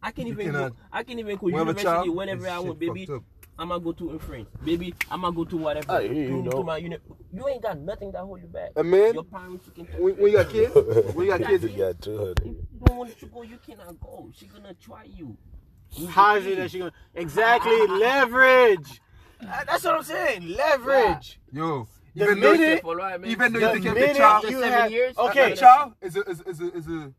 I 0.03 0.11
can 0.13 0.27
You 0.27 0.33
even 0.33 0.47
cannot- 0.47 0.71
go. 0.71 0.77
I 0.93 1.03
can 1.03 1.19
even 1.19 1.37
go 1.37 1.47
We 1.47 1.53
have 1.53 1.61
a 1.61 1.71
university 1.71 1.85
child, 1.85 2.17
whenever 2.17 2.49
I 2.49 2.57
shit 2.57 2.65
want, 2.67 2.79
baby. 2.79 3.09
Fucked 3.61 3.73
up. 3.73 3.77
I'ma 3.77 3.79
go 3.79 3.93
to 3.93 4.11
in 4.11 4.19
France, 4.19 4.49
baby. 4.65 4.95
I'ma 5.11 5.31
go 5.31 5.45
to 5.45 5.57
whatever. 5.57 5.87
Ah, 5.89 5.99
you 5.99 6.09
to, 6.29 6.43
know. 6.43 6.51
to 6.51 6.63
my 6.65 6.77
uni- 6.79 6.99
You 7.33 7.49
ain't 7.49 7.63
got 7.63 7.79
nothing 7.79 8.13
that 8.13 8.21
hold 8.23 8.41
you 8.41 8.49
back. 8.49 8.71
A 8.77 8.85
man, 8.85 9.15
Your 9.15 9.25
parents 9.25 9.67
you 9.67 9.85
can. 9.85 10.01
when, 10.03 10.17
when 10.17 10.33
you 10.33 10.39
got 10.39 10.51
kids, 10.51 10.75
when 11.15 11.27
you 11.27 11.39
got 11.39 11.43
kids, 11.49 11.65
you 11.65 11.77
got 11.77 12.01
200 12.01 12.39
If 12.41 12.45
you 12.47 12.57
don't 12.85 12.97
want 12.97 13.19
to 13.19 13.27
go, 13.27 13.43
you 13.43 13.59
cannot 13.65 14.01
go. 14.01 14.31
She 14.35 14.47
gonna 14.47 14.75
try 14.75 15.05
you. 15.05 15.37
You 15.93 16.07
How 16.07 16.37
is 16.37 16.47
it 16.47 16.57
that 16.57 16.71
she 16.71 16.79
gonna 16.79 16.93
exactly 17.15 17.87
leverage? 17.89 19.01
Uh, 19.43 19.65
That's 19.67 19.85
what 19.85 19.95
I'm 19.97 20.03
saying. 20.03 20.49
Leverage. 20.49 21.41
yo, 21.53 21.89
The 22.15 22.25
even 22.25 22.41
though, 22.41 22.53
minute- 22.53 22.83
Follow 22.83 23.03
her, 23.09 23.19
man. 23.19 23.31
even 23.31 23.53
though 23.53 23.59
you 23.59 23.67
The 23.67 23.73
take 23.75 23.83
care 23.83 23.93
of 23.93 23.99
the 24.13 24.15
child, 24.19 24.45
you 24.45 24.51
seven 24.61 24.69
have 24.73 24.91
years, 24.93 25.19
okay, 25.19 25.55
child 25.55 25.93
is 26.03 26.17
a 26.17 26.21
is 26.29 26.41
a 26.41 26.49
is 26.49 26.61
a 26.61 26.73
is 26.77 26.87
a 26.87 27.13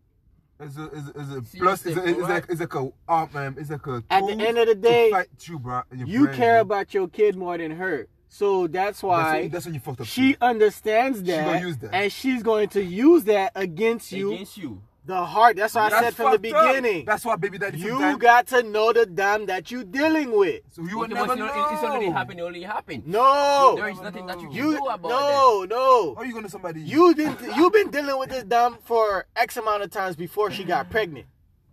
is 0.61 0.77
a, 0.77 0.89
is 0.91 1.07
a, 1.09 1.19
is 1.19 1.29
a 1.31 1.45
See, 1.45 1.59
plus 1.59 1.85
you 1.85 1.91
is 1.91 1.97
a, 1.97 2.01
say, 2.01 2.11
is 2.11 2.17
alright. 2.23 2.49
a, 2.49 2.51
is 2.51 2.59
like 2.59 2.75
a 2.75 2.79
um, 2.79 2.93
um 3.35 3.57
is 3.57 3.69
like 3.69 3.87
a 3.87 4.03
At 4.09 4.25
the 4.27 4.33
end 4.33 4.57
of 4.57 4.67
the 4.67 4.75
day, 4.75 5.11
you, 5.47 5.59
bro. 5.59 5.81
you 5.93 6.23
brain, 6.25 6.35
care 6.35 6.53
bro. 6.55 6.61
about 6.61 6.93
your 6.93 7.07
kid 7.07 7.35
more 7.35 7.57
than 7.57 7.71
her. 7.71 8.07
So 8.29 8.67
that's 8.67 9.01
That's 9.01 9.03
why 9.03 9.41
when, 9.41 9.49
that's 9.51 9.65
when 9.65 9.73
you 9.73 9.79
fucked 9.81 10.01
up. 10.01 10.07
she 10.07 10.33
too. 10.33 10.37
understands 10.41 11.19
She 11.19 11.25
that, 11.25 11.45
gonna 11.45 11.59
use 11.67 11.77
that. 11.79 11.93
and 11.93 12.11
she's 12.11 12.43
going 12.43 12.69
to 12.69 12.83
use 12.83 13.25
that 13.25 13.51
against 13.55 14.11
you 14.13 14.33
against 14.33 14.57
you. 14.57 14.81
The 15.03 15.25
heart. 15.25 15.55
That's 15.57 15.73
what 15.73 15.91
I 15.91 15.99
said 16.01 16.15
from 16.15 16.39
the 16.39 16.49
fucked 16.51 16.63
up. 16.63 16.75
beginning. 16.75 17.05
That's 17.05 17.25
why 17.25 17.35
baby 17.35 17.57
daddy 17.57 17.79
You 17.79 17.89
sometimes- 17.89 18.17
got 18.19 18.47
to 18.47 18.61
know 18.61 18.93
the 18.93 19.07
dam 19.07 19.47
that 19.47 19.71
you're 19.71 19.83
dealing 19.83 20.31
with. 20.37 20.61
So 20.71 20.83
you 20.83 20.99
would 20.99 21.11
Okay, 21.11 21.19
never 21.19 21.33
it's, 21.33 21.39
know. 21.39 21.45
not- 21.47 21.73
it's 21.73 21.83
already 21.83 22.05
happened. 22.11 22.39
It 22.39 22.43
already 22.43 22.61
happened. 22.61 23.07
No. 23.07 23.73
There 23.77 23.89
is 23.89 23.99
nothing 23.99 24.27
that 24.27 24.39
you 24.39 24.47
can 24.47 24.55
You 24.55 24.77
do 24.77 24.85
about 24.85 25.09
no 25.09 25.65
no. 25.67 26.15
How 26.15 26.21
you 26.21 26.33
gonna 26.33 26.49
somebody? 26.49 26.81
You've 26.81 27.17
been 27.17 27.35
you've 27.55 27.73
been 27.73 27.89
dealing 27.89 28.19
with 28.19 28.29
this 28.29 28.43
dam 28.43 28.77
for 28.83 29.25
X 29.35 29.57
amount 29.57 29.81
of 29.81 29.89
times 29.89 30.15
before 30.15 30.51
she 30.51 30.63
got 30.63 30.89
pregnant, 30.91 31.25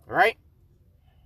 right? 0.07 0.39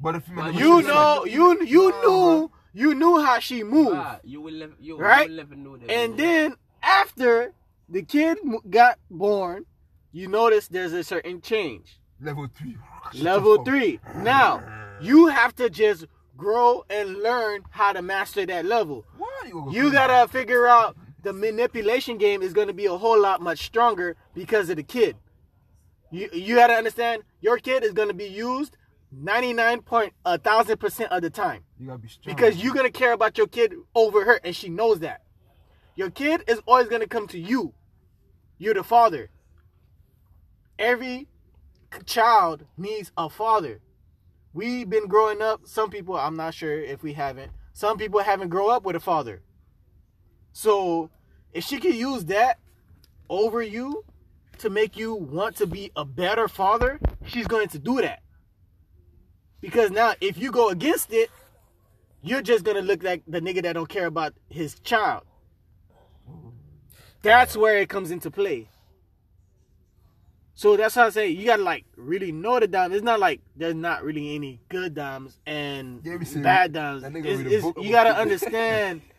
But 0.00 0.16
if 0.16 0.28
you 0.28 0.34
But 0.34 0.54
You 0.54 0.82
know 0.82 1.24
you 1.24 1.62
you 1.62 1.92
knew 2.02 2.50
you 2.74 2.94
knew 2.96 3.20
how 3.22 3.38
she 3.38 3.62
moved, 3.62 3.94
Ah, 3.96 4.18
you 4.24 4.40
will 4.40 4.54
never, 4.54 4.72
you, 4.80 4.96
Right? 4.98 5.28
you 5.30 5.36
will 5.36 5.42
never 5.44 5.54
know 5.54 5.76
that. 5.76 5.88
and 5.88 6.16
then 6.16 6.56
after 6.82 7.52
the 7.88 8.02
kid 8.02 8.38
got 8.68 8.98
born, 9.10 9.66
you 10.12 10.28
notice 10.28 10.68
there's 10.68 10.92
a 10.92 11.02
certain 11.04 11.40
change. 11.40 11.98
level 12.20 12.46
three. 12.54 12.76
Level 13.14 13.64
three. 13.64 14.00
Now 14.16 14.62
you 15.00 15.26
have 15.26 15.54
to 15.56 15.68
just 15.68 16.06
grow 16.36 16.84
and 16.88 17.18
learn 17.22 17.62
how 17.70 17.92
to 17.92 18.00
master 18.00 18.46
that 18.46 18.64
level. 18.64 19.04
You, 19.46 19.68
You 19.70 19.92
gotta 19.92 20.28
figure 20.32 20.66
out 20.66 20.96
the 21.22 21.32
manipulation 21.32 22.16
game 22.18 22.40
is 22.42 22.52
gonna 22.52 22.72
be 22.72 22.86
a 22.86 22.96
whole 22.96 23.20
lot 23.20 23.40
much 23.42 23.64
stronger 23.66 24.16
because 24.34 24.70
of 24.70 24.76
the 24.76 24.82
kid. 24.82 25.16
You 26.10 26.28
you 26.32 26.54
gotta 26.56 26.74
understand 26.74 27.22
your 27.40 27.58
kid 27.58 27.84
is 27.84 27.92
gonna 27.92 28.14
be 28.14 28.26
used 28.28 28.76
ninety 29.10 29.52
nine 29.52 29.82
point 29.82 30.12
a 30.24 30.38
thousand 30.38 30.78
percent 30.78 31.10
of 31.12 31.22
the 31.22 31.30
time 31.30 31.64
You 31.78 31.86
gotta 31.88 31.98
be 31.98 32.08
strong. 32.08 32.34
because 32.34 32.62
you're 32.62 32.74
gonna 32.74 32.90
care 32.90 33.12
about 33.12 33.36
your 33.36 33.46
kid 33.48 33.74
over 33.94 34.24
her 34.24 34.40
and 34.44 34.54
she 34.54 34.68
knows 34.68 35.00
that. 35.00 35.22
Your 35.96 36.10
kid 36.10 36.44
is 36.46 36.60
always 36.66 36.88
gonna 36.88 37.06
come 37.08 37.26
to 37.28 37.38
you. 37.38 37.74
You're 38.58 38.74
the 38.74 38.84
father. 38.84 39.28
Every 40.78 41.28
child 42.06 42.64
needs 42.76 43.12
a 43.16 43.28
father. 43.28 43.80
We've 44.54 44.88
been 44.88 45.06
growing 45.06 45.40
up. 45.40 45.66
Some 45.66 45.90
people, 45.90 46.16
I'm 46.16 46.36
not 46.36 46.54
sure 46.54 46.80
if 46.80 47.02
we 47.02 47.14
haven't. 47.14 47.52
Some 47.72 47.96
people 47.96 48.20
haven't 48.20 48.50
grown 48.50 48.70
up 48.70 48.84
with 48.84 48.96
a 48.96 49.00
father. 49.00 49.42
So 50.52 51.10
if 51.52 51.64
she 51.64 51.78
can 51.78 51.94
use 51.94 52.26
that 52.26 52.58
over 53.28 53.62
you 53.62 54.04
to 54.58 54.70
make 54.70 54.96
you 54.96 55.14
want 55.14 55.56
to 55.56 55.66
be 55.66 55.90
a 55.96 56.04
better 56.04 56.48
father, 56.48 57.00
she's 57.24 57.46
going 57.46 57.68
to 57.68 57.78
do 57.78 58.00
that. 58.02 58.22
Because 59.60 59.90
now 59.90 60.14
if 60.20 60.36
you 60.36 60.50
go 60.50 60.68
against 60.68 61.12
it, 61.12 61.30
you're 62.22 62.42
just 62.42 62.64
gonna 62.64 62.82
look 62.82 63.02
like 63.02 63.22
the 63.26 63.40
nigga 63.40 63.62
that 63.62 63.72
don't 63.72 63.88
care 63.88 64.06
about 64.06 64.34
his 64.48 64.78
child. 64.80 65.24
That's 67.22 67.56
where 67.56 67.78
it 67.78 67.88
comes 67.88 68.10
into 68.10 68.30
play. 68.30 68.68
So 70.54 70.76
that's 70.76 70.94
how 70.94 71.06
I 71.06 71.10
say 71.10 71.28
you 71.28 71.46
gotta 71.46 71.62
like 71.62 71.84
really 71.96 72.30
know 72.32 72.60
the 72.60 72.68
dime. 72.68 72.92
It's 72.92 73.02
not 73.02 73.18
like 73.20 73.40
there's 73.56 73.74
not 73.74 74.04
really 74.04 74.34
any 74.34 74.60
good 74.68 74.94
dimes 74.94 75.38
and 75.46 76.00
Yeah, 76.04 76.16
we 76.16 76.24
see 76.24 76.40
bad 76.40 76.72
that 76.74 77.00
dimes. 77.02 77.16
It's- 77.16 77.40
it's- 77.40 77.72
you 77.84 77.90
gotta 77.90 78.16
understand. 78.16 79.00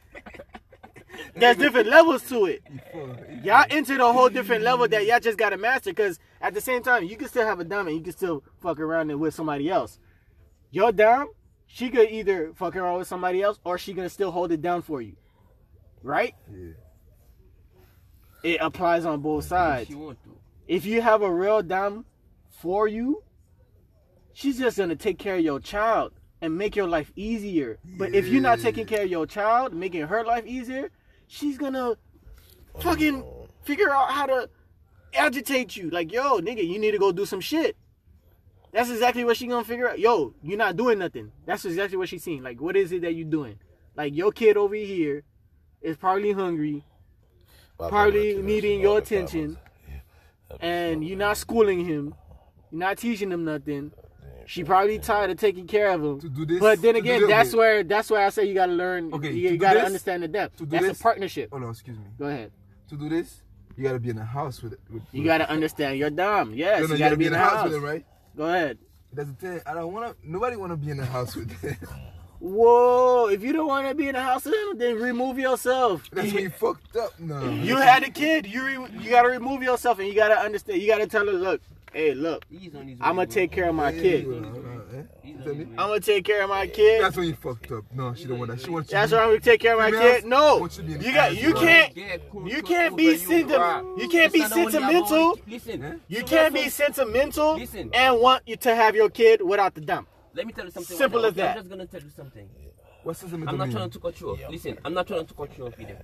There's 1.35 1.57
different 1.57 1.87
levels 1.87 2.23
to 2.29 2.45
it. 2.45 2.63
Y'all 3.43 3.65
entered 3.69 3.99
a 3.99 4.11
whole 4.11 4.29
different 4.29 4.63
level 4.63 4.87
that 4.87 5.05
y'all 5.05 5.19
just 5.19 5.37
gotta 5.37 5.57
master. 5.57 5.91
Because 5.91 6.19
at 6.41 6.53
the 6.53 6.61
same 6.61 6.81
time, 6.81 7.03
you 7.03 7.15
can 7.17 7.27
still 7.27 7.45
have 7.45 7.59
a 7.59 7.63
dime 7.63 7.87
and 7.87 7.95
you 7.95 8.01
can 8.03 8.13
still 8.13 8.43
fuck 8.61 8.79
around 8.79 9.11
and 9.11 9.19
with 9.19 9.33
somebody 9.35 9.69
else. 9.69 9.99
Your 10.71 10.91
dime, 10.91 11.27
she 11.67 11.89
could 11.89 12.09
either 12.09 12.51
fuck 12.55 12.75
around 12.75 12.97
with 12.97 13.07
somebody 13.07 13.41
else 13.41 13.59
or 13.63 13.77
she 13.77 13.93
gonna 13.93 14.09
still 14.09 14.31
hold 14.31 14.51
it 14.51 14.61
down 14.61 14.81
for 14.81 15.01
you. 15.01 15.15
Right? 16.01 16.33
Yeah. 16.51 16.71
It 18.43 18.57
applies 18.59 19.05
on 19.05 19.21
both 19.21 19.43
if 19.43 19.49
sides. 19.49 19.89
You 20.67 20.73
want 20.73 20.83
to. 20.83 20.85
If 20.85 20.85
you 20.85 21.01
have 21.01 21.21
a 21.21 21.31
real 21.31 21.61
dime 21.61 22.05
for 22.49 22.87
you, 22.87 23.23
she's 24.33 24.57
just 24.57 24.77
gonna 24.77 24.95
take 24.95 25.19
care 25.19 25.35
of 25.35 25.41
your 25.41 25.59
child 25.59 26.13
and 26.41 26.57
make 26.57 26.75
your 26.75 26.87
life 26.87 27.11
easier. 27.15 27.79
But 27.97 28.13
if 28.13 28.27
you're 28.27 28.41
not 28.41 28.59
taking 28.59 28.85
care 28.85 29.03
of 29.03 29.09
your 29.09 29.25
child, 29.25 29.73
making 29.73 30.07
her 30.07 30.23
life 30.23 30.45
easier, 30.45 30.91
she's 31.27 31.57
gonna 31.57 31.95
fucking 32.79 33.23
figure 33.63 33.89
out 33.89 34.11
how 34.11 34.25
to 34.25 34.49
agitate 35.13 35.75
you. 35.75 35.89
Like, 35.89 36.11
yo, 36.11 36.39
nigga, 36.39 36.67
you 36.67 36.79
need 36.79 36.91
to 36.91 36.97
go 36.97 37.11
do 37.11 37.25
some 37.25 37.41
shit. 37.41 37.77
That's 38.71 38.89
exactly 38.89 39.23
what 39.23 39.37
she 39.37 39.47
gonna 39.47 39.63
figure 39.63 39.87
out. 39.87 39.99
Yo, 39.99 40.33
you're 40.41 40.57
not 40.57 40.75
doing 40.75 40.99
nothing. 40.99 41.31
That's 41.45 41.63
exactly 41.65 41.97
what 41.97 42.09
she's 42.09 42.23
seeing. 42.23 42.41
Like, 42.41 42.59
what 42.59 42.75
is 42.75 42.91
it 42.91 43.03
that 43.03 43.13
you're 43.13 43.29
doing? 43.29 43.59
Like, 43.95 44.15
your 44.15 44.31
kid 44.31 44.57
over 44.57 44.73
here 44.73 45.23
is 45.81 45.95
probably 45.95 46.31
hungry, 46.31 46.83
probably 47.77 48.41
needing 48.41 48.81
your 48.81 48.97
attention, 48.97 49.57
and 50.61 51.05
you're 51.07 51.17
not 51.17 51.37
schooling 51.37 51.85
him. 51.85 52.15
You're 52.71 52.79
not 52.79 52.97
teaching 52.97 53.31
him 53.31 53.43
nothing. 53.45 53.91
She 54.45 54.63
probably 54.63 54.99
tired 54.99 55.29
of 55.31 55.37
taking 55.37 55.67
care 55.67 55.89
of 55.91 56.03
him. 56.03 56.19
To 56.19 56.29
do 56.29 56.45
this, 56.45 56.59
but 56.59 56.81
then 56.81 56.97
again, 56.97 57.27
that's 57.27 57.49
okay. 57.49 57.57
where 57.57 57.83
that's 57.83 58.09
where 58.09 58.25
I 58.25 58.29
say 58.29 58.45
you 58.45 58.53
gotta 58.53 58.73
learn. 58.73 59.13
Okay, 59.13 59.31
you 59.31 59.51
to 59.51 59.57
gotta 59.57 59.79
this- 59.79 59.85
understand 59.85 60.23
the 60.23 60.27
depth. 60.27 60.57
to 60.57 60.65
do 60.65 60.69
That's 60.71 60.85
this- 60.87 60.99
a 60.99 61.03
partnership. 61.03 61.49
Oh 61.53 61.57
no, 61.59 61.69
excuse 61.69 61.97
me. 61.97 62.05
Go 62.19 62.25
ahead. 62.25 62.51
To 62.89 62.97
do 62.97 63.07
this, 63.07 63.41
you 63.77 63.83
gotta 63.83 63.99
be 63.99 64.09
in 64.09 64.17
the 64.17 64.25
house 64.25 64.61
with 64.61 64.73
it. 64.73 64.79
With, 64.91 65.03
You 65.13 65.21
with- 65.21 65.27
gotta 65.27 65.49
understand 65.55 65.97
your 65.97 66.09
dom. 66.09 66.53
Yes, 66.53 66.81
No, 66.81 66.87
no, 66.87 66.93
you 66.95 66.99
gotta 66.99 67.15
be 67.17 67.25
in 67.27 67.31
the 67.31 67.37
house. 67.39 67.63
with 67.63 67.75
it, 67.75 67.79
right? 67.79 68.05
Go 68.35 68.43
ahead. 68.45 68.79
That's 69.13 69.29
the 69.29 69.35
thing. 69.35 69.61
I 69.65 69.73
don't 69.75 69.93
wanna. 69.93 70.13
Nobody 70.23 70.57
wanna 70.57 70.75
be 70.75 70.89
in 70.91 70.97
the 70.97 71.05
house 71.05 71.35
with 71.37 71.63
it. 71.63 71.77
Whoa! 72.43 73.27
If 73.27 73.41
you 73.41 73.53
don't 73.53 73.67
want 73.67 73.87
to 73.87 73.95
be 73.95 74.09
in 74.09 74.15
the 74.15 74.21
house 74.21 74.43
with 74.43 74.53
him, 74.53 74.77
then 74.77 74.95
remove 74.99 75.39
yourself. 75.39 76.03
That's 76.11 76.33
when 76.33 76.43
you 76.43 76.49
fucked 76.49 76.97
up. 76.97 77.17
No. 77.17 77.39
You 77.49 77.77
had 77.77 78.03
a 78.03 78.09
kid. 78.09 78.45
You 78.45 78.65
re- 78.65 78.89
you 78.99 79.09
gotta 79.09 79.29
remove 79.29 79.63
yourself, 79.63 79.99
and 79.99 80.09
you 80.09 80.13
gotta 80.13 80.37
understand. 80.37 80.81
You 80.81 80.87
gotta 80.89 81.07
tell 81.07 81.25
her, 81.25 81.31
look, 81.31 81.61
hey, 81.93 82.13
look, 82.13 82.43
He's 82.51 82.75
on 82.75 82.85
his 82.89 82.97
I'm 82.99 83.15
gonna 83.15 83.27
take 83.27 83.49
care 83.51 83.69
of 83.69 83.75
my 83.75 83.93
kid. 83.93 84.25
you 84.25 84.41
know? 84.41 85.07
He's 85.23 85.37
Tell 85.37 85.51
on 85.51 85.57
me. 85.57 85.63
his 85.63 85.67
way. 85.67 85.73
I'm 85.77 85.87
gonna 85.87 85.99
take 86.01 86.25
care 86.25 86.43
of 86.43 86.49
my 86.49 86.67
kid. 86.67 87.01
That's 87.01 87.15
when 87.15 87.27
you 87.27 87.35
fucked 87.35 87.71
up. 87.71 87.85
No, 87.93 88.13
she 88.13 88.25
don't 88.25 88.39
want 88.39 88.51
that. 88.51 88.59
She 88.59 88.69
wants. 88.69 88.89
That's 88.91 89.11
you 89.13 89.17
why 89.17 89.23
I'm 89.23 89.29
gonna 89.29 89.39
take 89.39 89.61
care 89.61 89.73
of 89.73 89.79
my 89.79 89.91
kid. 89.91 90.25
No, 90.25 90.59
you 90.63 90.67
to 90.69 90.83
be 90.83 90.93
in 90.95 90.99
you 91.01 91.07
the 91.07 91.13
got 91.13 91.35
you 91.37 91.53
can't 91.53 91.97
you 92.45 92.61
can't 92.61 92.97
be 92.97 93.03
you, 93.03 93.17
senti- 93.17 93.53
bruh. 93.53 94.01
you 94.01 94.09
can't 94.09 94.33
be 94.33 94.39
It's 94.41 94.49
not 94.49 94.59
only 94.59 94.77
about- 94.77 95.07
sentimental. 95.07 95.39
Listen? 95.47 96.01
You 96.09 96.23
can't 96.23 96.53
be 96.53 96.67
sentimental 96.67 97.57
and 97.93 98.19
want 98.19 98.43
you 98.45 98.57
to 98.57 98.75
have 98.75 98.95
your 98.97 99.09
kid 99.09 99.41
without 99.41 99.75
the 99.75 99.81
dump. 99.81 100.09
What- 100.33 100.37
Let 100.37 100.47
me 100.47 100.53
tell 100.53 100.65
you 100.65 100.71
something. 100.71 100.97
Simple 100.97 101.21
right 101.21 101.27
as 101.29 101.33
that. 101.35 101.49
I'm 101.51 101.57
just 101.57 101.69
gonna 101.69 101.85
tell 101.85 102.01
you 102.01 102.09
something. 102.15 102.49
What's 103.03 103.21
this 103.21 103.33
I'm 103.33 103.57
not 103.57 103.69
trying 103.71 103.89
to 103.89 103.99
cut 103.99 104.19
you 104.21 104.31
off. 104.31 104.39
Listen, 104.49 104.77
I'm 104.85 104.93
not 104.93 105.07
trying 105.07 105.25
to 105.25 105.33
cut 105.33 105.57
you 105.57 105.67
off 105.67 105.79
either. 105.79 105.97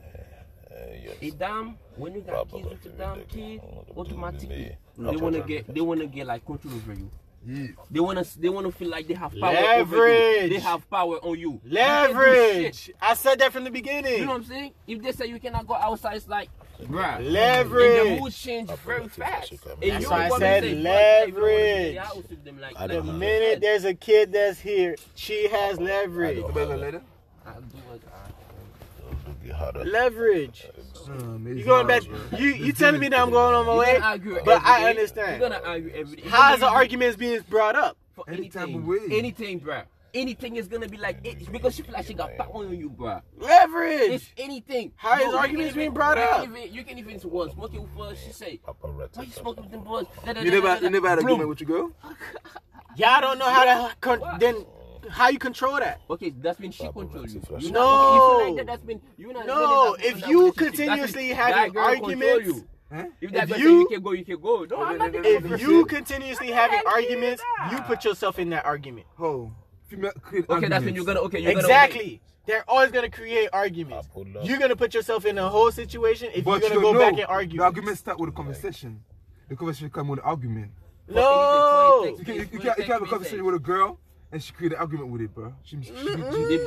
A 1.21 1.31
dam, 1.31 1.77
when 1.95 2.13
you 2.13 2.21
got 2.21 2.49
kids 2.49 2.67
with 2.69 2.85
a 2.85 2.89
damn 2.89 3.23
kid, 3.25 3.61
automatically 3.95 4.77
they 4.97 5.15
wanna 5.17 5.41
get 5.41 5.73
they 5.73 5.81
wanna 5.81 6.05
get 6.07 6.27
like 6.27 6.45
control 6.45 6.73
over 6.75 6.93
you. 6.93 7.11
Yeah. 7.45 7.67
They 7.89 7.99
wanna 7.99 8.23
they 8.37 8.49
wanna 8.49 8.71
feel 8.71 8.89
like 8.89 9.07
they 9.07 9.13
have 9.13 9.33
power 9.39 9.55
over 9.57 9.95
you. 9.95 10.13
Leverage. 10.13 10.49
They 10.51 10.59
have 10.59 10.89
power 10.89 11.17
on 11.17 11.39
you. 11.39 11.61
You 11.63 11.75
can't 11.75 12.13
do 12.13 12.19
shit. 12.19 12.23
Leverage. 12.23 12.91
I 13.01 13.13
said 13.13 13.39
that 13.39 13.51
from 13.53 13.63
the 13.63 13.71
beginning. 13.71 14.19
You 14.19 14.25
know 14.25 14.31
what 14.33 14.37
I'm 14.41 14.43
saying? 14.45 14.73
If 14.87 15.01
they 15.01 15.11
say 15.13 15.25
you 15.27 15.39
cannot 15.39 15.65
go 15.67 15.73
outside, 15.73 16.15
it's 16.17 16.27
like, 16.27 16.49
bruh. 16.87 17.17
And 17.17 17.25
the 17.25 17.29
Leverage. 17.31 18.19
mood 18.21 18.33
change 18.33 18.69
very 18.85 19.07
fast. 19.07 19.51
And 19.51 19.59
That's 19.91 20.03
you 20.03 20.09
why 20.09 20.25
I 20.25 20.29
wanna 20.29 20.45
said 20.45 20.63
say, 20.63 20.69
bruh, 20.69 20.77
you 20.77 20.83
don't 20.83 20.93
wanna 20.93 21.25
be 21.25 21.29
in 21.29 21.33
the 21.33 21.39
leverage. 21.41 21.97
house 21.97 22.15
with 22.15 22.43
them 22.43 22.59
like- 22.61 22.73
I 22.79 22.87
The 22.87 22.93
know. 23.03 23.13
minute 23.13 23.61
there's 23.61 23.85
a 23.85 23.93
kid 23.93 24.31
that's 24.31 24.59
here, 24.59 24.95
she 25.15 25.47
has 25.49 25.79
leverage. 25.79 26.37
You 26.37 26.47
better 26.53 26.77
later. 26.77 27.01
I'll 27.45 27.53
do 27.61 27.77
what 27.89 27.99
I- 28.13 29.83
Leverage. 29.83 30.67
You 31.45 31.63
going 31.65 31.87
back? 31.87 32.03
You 32.37 32.47
you 32.49 32.71
telling 32.71 32.99
me 33.01 33.09
that 33.09 33.19
I'm 33.19 33.31
going 33.31 33.55
on 33.55 33.65
my 33.65 33.75
way? 33.75 33.97
gonna 33.99 34.41
But 34.45 34.63
I 34.63 34.89
understand. 34.89 35.41
You're 35.41 35.49
gonna 35.49 35.61
argue 35.65 35.91
every 35.95 36.17
day. 36.17 36.29
How 36.29 36.53
is 36.53 36.59
the 36.59 36.67
arguments 36.69 37.17
being 37.17 37.41
brought 37.49 37.75
up? 37.75 37.97
For 38.15 38.25
Any 38.27 38.49
type 38.49 38.63
anything, 38.63 38.75
of 38.81 38.87
way. 38.87 38.97
anything, 39.11 39.59
bruh. 39.59 39.83
Anything 40.13 40.55
is 40.55 40.67
gonna 40.67 40.87
be 40.87 40.97
like 40.97 41.19
it 41.23 41.51
because 41.51 41.75
she 41.75 41.83
feel 41.83 41.93
like 41.93 42.05
she 42.05 42.13
got 42.13 42.35
power 42.37 42.49
on 42.65 42.75
you, 42.75 42.89
bruh. 42.89 43.21
It's 43.37 43.45
Leverage. 43.45 44.33
anything. 44.37 44.91
How 44.95 45.19
is 45.19 45.33
arguments 45.33 45.75
being 45.75 45.91
brought 45.93 46.17
up? 46.17 46.43
even- 46.43 46.73
You 46.73 46.83
can 46.83 46.97
even 46.97 47.19
one 47.21 47.51
smoking 47.51 47.87
with 47.95 48.09
her. 48.09 48.15
She 48.15 48.31
say, 48.31 48.59
"Why 48.63 49.23
you 49.23 49.31
smoking 49.31 49.63
with 49.63 49.71
them 49.71 49.83
boys?" 49.83 50.05
Da, 50.25 50.33
da, 50.33 50.41
You 50.41 50.51
never, 50.51 50.67
da, 50.67 50.79
you 50.79 50.89
never 50.89 51.07
had 51.09 51.19
a 51.19 51.21
argument 51.21 51.49
with 51.49 51.61
your 51.61 51.67
girl? 51.67 51.91
Y'all 52.95 53.21
don't 53.21 53.37
know 53.39 53.49
how 53.49 53.65
to 53.65 53.95
con- 54.01 54.21
then 54.39 54.65
how 55.09 55.29
you 55.29 55.39
control 55.39 55.77
that. 55.77 56.01
Okay, 56.09 56.31
that's 56.31 56.59
been 56.59 56.71
she 56.71 56.83
control 56.91 57.25
you. 57.27 57.41
You 57.59 57.71
No. 57.71 57.81
not, 57.81 58.17
okay, 58.17 58.17
if 58.17 58.41
you 58.41 58.47
like 58.47 58.57
that, 58.57 58.65
that's 58.67 58.83
been 58.83 59.01
you 59.17 59.33
not. 59.33 59.45
No, 59.45 59.95
if 59.99 60.27
you 60.27 60.51
continuously 60.53 61.27
been- 61.29 61.37
having 61.37 61.73
that 61.73 61.79
arguments. 61.79 62.61
Huh? 62.91 63.03
If 63.21 63.31
that 63.33 63.43
If 63.43 63.49
girl 63.49 63.57
say 63.59 63.63
you- 63.63 63.79
you 63.81 63.87
can 63.87 64.01
go, 64.01 64.11
you 64.13 64.25
can 64.25 64.41
go. 64.41 64.65
No, 64.67 64.81
I'm 64.83 64.97
not. 64.97 65.11
If 65.13 65.61
you 65.61 65.85
continuously 65.85 66.47
having 66.51 66.81
arguments, 66.87 67.43
you 67.71 67.77
put 67.81 68.03
yourself 68.03 68.39
in 68.39 68.49
that 68.49 68.65
argument. 68.65 69.05
Oh, 69.19 69.51
female 69.89 70.11
create 70.21 70.45
Okay, 70.49 70.67
that's 70.67 70.85
when 70.85 70.95
you're 70.95 71.05
gonna. 71.05 71.19
Okay, 71.21 71.39
you're 71.39 71.51
Exactly. 71.51 72.21
They're 72.45 72.63
always 72.67 72.91
gonna 72.91 73.09
create 73.11 73.49
arguments. 73.53 74.07
I 74.09 74.13
pull 74.13 74.37
up. 74.37 74.47
You're 74.47 74.57
gonna 74.57 74.75
put 74.75 74.93
yourself 74.93 75.25
in 75.25 75.37
a 75.37 75.47
whole 75.49 75.71
situation 75.71 76.29
if 76.33 76.43
But 76.45 76.61
you're 76.61 76.69
gonna 76.69 76.81
don't 76.81 76.93
go 76.93 76.93
know. 76.93 76.99
back 76.99 77.13
and 77.13 77.25
argue. 77.27 77.57
The 77.59 77.63
argument 77.63 77.97
start 77.97 78.19
with 78.19 78.29
a 78.29 78.33
conversation. 78.33 79.01
The 79.49 79.55
conversation 79.55 79.89
come 79.89 80.07
with 80.07 80.19
an 80.19 80.25
argument. 80.25 80.71
No. 81.07 82.05
You 82.17 82.23
can, 82.23 82.35
you, 82.35 82.41
you, 82.41 82.47
can, 82.47 82.61
you 82.61 82.73
can 82.75 82.83
have 82.85 83.01
a 83.01 83.05
conversation 83.07 83.43
with 83.45 83.55
a 83.55 83.59
girl 83.59 83.99
and 84.31 84.41
she 84.41 84.53
create 84.53 84.73
an 84.73 84.79
argument 84.79 85.09
with 85.09 85.21
it, 85.21 85.33
bro. 85.33 85.53
She, 85.63 85.77
she, 85.81 85.87
she, 85.87 85.93
They 85.93 86.03
she, 86.03 86.15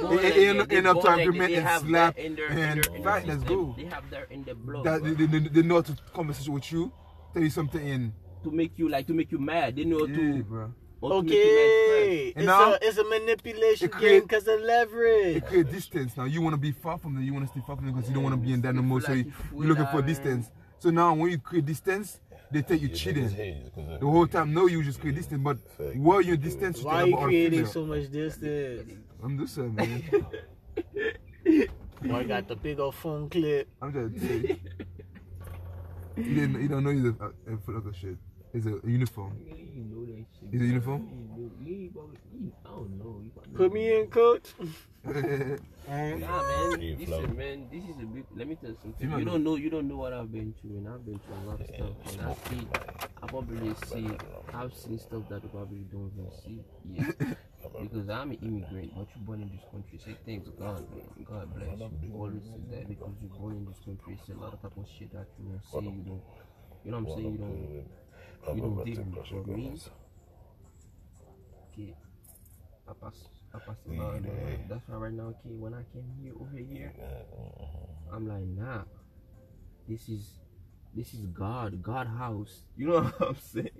born 0.01 0.19
it- 0.19 0.23
like 0.25 0.37
end- 0.37 0.71
They 0.71 0.77
end 0.79 0.87
up 0.89 1.01
to 1.01 1.07
like 1.07 1.17
that. 1.17 1.19
argument 1.19 1.55
and 1.55 1.65
have 1.67 1.83
slap 1.83 2.19
in 2.19 2.35
their, 2.35 2.49
and 2.49 2.59
in 2.59 2.81
their, 2.81 2.97
in 2.97 3.03
fight, 3.05 3.27
let's 3.27 3.43
go. 3.45 3.75
They 3.77 3.85
have 3.85 4.09
their 4.11 4.25
in 4.25 4.45
the 4.45 4.55
blood. 4.55 4.85
that, 4.85 5.03
they, 5.05 5.27
they, 5.27 5.39
they 5.49 5.63
know 5.63 5.81
to 5.81 5.97
conversation 6.13 6.53
with 6.55 6.71
you, 6.73 6.93
tell 7.33 7.43
you 7.43 7.51
something 7.51 7.87
in 7.87 8.13
to 8.43 8.51
make 8.51 8.77
you 8.79 8.89
like 8.89 9.07
to 9.07 9.15
make 9.15 9.31
you 9.31 9.39
mad. 9.39 9.77
They 9.77 9.85
know 9.85 10.07
Yeah, 10.07 10.17
to 10.17 10.43
bro. 10.45 10.75
Or 11.03 11.23
to 11.23 11.23
make 11.23 11.33
you 11.33 11.39
mad 11.39 11.93
Okay, 12.03 12.27
it's 12.37 12.47
now- 12.47 12.73
a 12.75 12.79
it's 12.83 12.99
a 12.99 13.05
manipulation 13.05 13.91
It 13.91 13.99
game 13.99 14.23
because 14.23 14.47
of 14.49 14.61
leverage. 14.61 15.37
It 15.37 15.47
create 15.47 15.71
distance. 15.71 16.17
Now 16.17 16.25
you 16.25 16.41
want 16.41 16.55
to 16.55 16.59
be 16.61 16.73
far 16.73 16.99
from 16.99 17.15
them. 17.15 17.23
You 17.25 17.33
want 17.35 17.47
to 17.47 17.51
stay 17.53 17.61
far 17.67 17.77
from 17.77 17.87
them 17.87 17.95
because 17.95 18.09
you 18.09 18.15
don't 18.15 18.23
want 18.25 18.35
to 18.35 18.41
be 18.41 18.53
in 18.53 18.61
that 18.63 18.75
no 18.75 18.81
You 18.81 18.87
more. 18.87 19.01
feel 19.01 19.07
So 19.09 19.13
like 19.15 19.27
you, 19.27 19.33
you 19.53 19.59
you're 19.59 19.69
looking 19.69 19.87
for 19.87 20.03
distance. 20.03 20.51
So 20.79 20.91
now 20.91 21.15
when 21.15 21.31
you 21.31 21.39
create 21.39 21.67
distance, 21.67 22.21
they 22.51 22.61
think 22.63 22.83
you 22.83 22.89
cheating. 22.89 23.29
The 23.29 23.99
whole 24.07 24.27
time, 24.27 24.53
no, 24.53 24.67
you 24.67 24.83
just 24.83 25.01
create 25.01 25.17
distance. 25.17 25.41
But 25.43 25.59
while 25.97 26.21
you're 26.21 26.37
distance, 26.37 26.81
you 26.81 26.87
Why 26.87 27.03
are 27.03 27.07
you 27.07 27.17
creating 27.17 27.59
female. 27.61 27.73
so 27.73 27.87
much 27.87 28.11
distance? 28.11 28.93
I'm 29.23 29.39
just 29.39 29.55
saying, 29.55 29.75
man. 29.75 30.03
Boy 32.03 32.25
got 32.25 32.49
the 32.49 32.57
big 32.57 32.81
old 32.81 32.95
phone 32.97 33.29
clip. 33.31 33.69
I'm 33.81 33.93
just 33.93 34.27
saying. 34.27 34.59
You 36.17 36.35
didn't. 36.35 36.61
You 36.63 36.69
don't 36.69 36.83
know 36.85 36.91
he's 36.91 37.05
a, 37.05 37.15
a, 37.51 37.55
a 37.55 37.59
foot 37.59 37.77
of 37.87 37.97
shit. 37.97 38.17
It's 38.53 38.67
a 38.67 38.81
uniform. 38.85 39.33
You 40.23 40.49
know 40.49 40.49
that 40.49 40.53
shit. 40.53 40.55
Is 40.55 40.63
it 40.63 40.67
uniform? 40.67 41.09
You 41.09 41.43
know- 41.43 41.53
you 41.65 41.75
ain't 41.85 41.93
probably- 41.95 42.19
you- 42.33 42.53
I 42.65 42.69
don't 42.69 42.99
know. 42.99 43.23
Put 43.55 43.73
me 43.73 44.01
in, 44.01 44.07
coach. 44.09 44.55
Eh? 45.05 46.15
Nah, 46.17 46.43
man. 46.43 46.73
Free 46.79 46.97
Listen, 46.97 47.07
flow. 47.07 47.35
man. 47.35 47.69
This 47.73 47.83
is 47.85 47.97
a 48.03 48.07
big. 48.07 48.25
Let 48.37 48.47
me 48.47 48.55
tell 48.55 48.71
you 48.71 48.77
something. 48.81 49.01
Female. 49.01 49.19
You 49.19 49.25
don't 49.25 49.43
know. 49.45 49.57
You 49.57 49.69
don't 49.71 49.89
know 49.89 49.97
what 49.97 50.13
I've 50.13 50.31
been 50.31 50.55
through, 50.61 50.77
and 50.79 50.89
I've 50.89 51.05
been 51.05 51.19
through 51.19 51.35
a 51.35 51.45
lot 51.51 51.61
of 51.61 51.67
stuff. 51.67 51.91
And 52.13 52.21
I 52.23 52.35
see. 52.35 52.67
I 53.23 53.27
probably 53.27 53.75
see. 53.87 54.09
I've 54.55 54.75
seen 54.75 54.99
stuff 55.01 55.29
that 55.29 55.43
you 55.43 55.49
probably 55.49 55.79
don't 55.91 56.13
even 56.17 56.31
see 56.45 56.65
yet. 56.85 57.19
because 57.83 58.09
I'm 58.09 58.31
an 58.31 58.39
immigrant, 58.43 58.93
but 58.97 59.09
you're 59.17 59.25
born 59.27 59.43
in 59.43 59.51
this 59.51 59.65
country. 59.73 59.99
Say 59.99 60.17
thanks 60.25 60.49
God, 60.51 60.87
man. 60.95 61.27
God 61.29 61.53
bless 61.55 61.81
you. 62.03 62.13
Always 62.15 62.45
say 62.45 62.61
that 62.71 62.89
because 62.89 63.15
you're 63.21 63.31
born 63.39 63.57
in 63.57 63.65
this 63.67 63.81
country. 63.85 64.19
It's 64.21 64.29
a 64.29 64.35
lot 64.41 64.53
of 64.55 64.63
type 64.63 64.77
of 64.77 64.87
shit 64.99 65.13
that 65.13 65.27
you 65.39 65.49
don't 65.51 65.63
see. 65.83 65.91
You 65.91 66.05
don't. 66.05 66.23
You 66.85 66.91
know 66.93 66.99
what 67.01 67.11
I'm 67.11 67.19
saying? 67.19 67.33
You 67.33 67.39
don't. 67.39 68.57
You 68.57 68.63
don't 68.63 68.85
deal 68.85 69.03
with. 69.03 69.27
For 69.27 69.51
me, 69.51 69.79
okay. 71.73 71.95
I 72.89 72.93
pass. 73.01 73.15
I 73.55 73.59
pass 73.59 73.77
it 73.87 73.99
by. 73.99 74.21
That's 74.69 74.89
why 74.89 74.97
right 74.97 75.13
now, 75.13 75.29
okay, 75.29 75.55
when 75.59 75.75
I 75.75 75.83
came 75.93 76.09
here 76.23 76.33
over 76.41 76.57
here, 76.57 76.93
uh-huh. 76.99 78.17
I'm 78.17 78.29
like, 78.29 78.45
nah. 78.45 78.83
This 79.89 80.09
is 80.09 80.39
this 80.95 81.13
is 81.15 81.27
God, 81.27 81.83
God 81.83 82.07
house. 82.07 82.63
You 82.77 82.89
know 82.89 83.03
what 83.03 83.29
I'm 83.29 83.37
saying? 83.37 83.71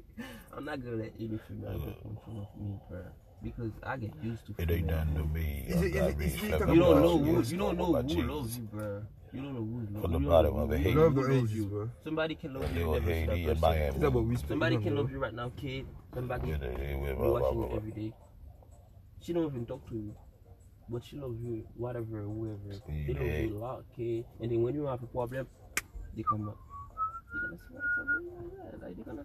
I'm 0.57 0.65
not 0.65 0.83
gonna 0.85 0.97
let 0.97 1.13
any 1.19 1.39
female 1.49 1.79
get 1.79 1.99
in 2.05 2.17
front 2.25 2.39
of 2.39 2.61
me, 2.61 2.79
bro. 2.89 3.01
Because 3.43 3.73
I 3.83 3.97
get 3.97 4.13
used 4.23 4.47
to 4.47 4.55
It 4.59 4.71
ain't 4.71 4.87
done 4.89 5.15
to 5.15 5.25
me. 5.25 5.65
Is 5.69 5.83
it- 5.83 5.97
is 5.97 6.15
it- 6.15 6.21
is 6.21 6.35
it 6.35 6.43
You 6.69 6.77
don't 6.77 7.03
know 7.03 7.19
who 7.19 7.43
you 7.43 7.57
don't 7.57 7.77
know 7.77 7.87
who 7.87 8.23
loves 8.23 8.57
you, 8.59 8.65
bro. 8.65 9.03
You 9.33 9.41
don't 9.41 9.55
know 9.55 9.65
who's 9.65 10.03
From 10.03 10.13
the 10.13 10.19
bottom 10.29 10.57
of 10.57 10.69
who- 10.69 10.75
the 10.75 10.79
you 10.79 10.85
hate. 10.85 10.97
Love 10.97 11.15
know 11.15 11.23
the 11.23 11.29
who 11.29 11.35
ages, 11.35 11.53
you. 11.55 11.65
bro. 11.67 11.91
Somebody 12.05 12.35
can 12.35 12.53
love 12.55 12.63
you. 12.69 12.75
they 12.75 12.81
and 12.83 12.91
were 12.91 13.01
never 13.01 13.11
Haiti 13.13 13.23
stop 13.25 13.35
and 13.37 13.47
person. 13.47 13.61
Miami. 13.63 13.95
Is 13.97 14.01
that 14.03 14.13
what 14.13 14.25
we 14.25 14.37
speak? 14.37 14.49
Somebody 14.49 14.77
can 14.77 14.97
love 14.97 15.11
you 15.11 15.19
right 15.19 15.35
now, 15.35 15.49
kid. 15.57 15.87
Somebody 16.15 16.49
Yeah, 16.49 16.57
they- 16.59 16.75
they- 16.77 16.93
you 16.93 17.33
watching 17.33 17.59
you 17.61 17.71
every 17.77 17.93
day. 17.93 18.13
She 19.21 19.33
don't 19.33 19.47
even 19.47 19.65
talk 19.67 19.89
to 19.89 19.95
you, 19.95 20.15
but 20.89 21.03
she 21.05 21.17
loves 21.17 21.41
you, 21.41 21.65
whatever, 21.77 22.23
whoever. 22.23 22.59
They 22.87 23.15
love 23.15 23.23
you 23.49 23.57
a 23.57 23.59
lot, 23.59 23.85
okay? 23.93 24.27
And 24.41 24.51
then 24.51 24.63
when 24.63 24.75
you 24.75 24.85
have 24.85 25.03
a 25.03 25.07
problem, 25.07 25.47
they 26.15 26.23
come 26.25 26.49
up. 26.49 26.59
They're 27.33 27.41
gonna 27.49 27.57
say, 27.57 27.75
"What's 27.75 27.99
up, 27.99 28.07
man?" 28.07 28.81
Like 28.83 28.97
they're 28.97 29.05
gonna 29.05 29.25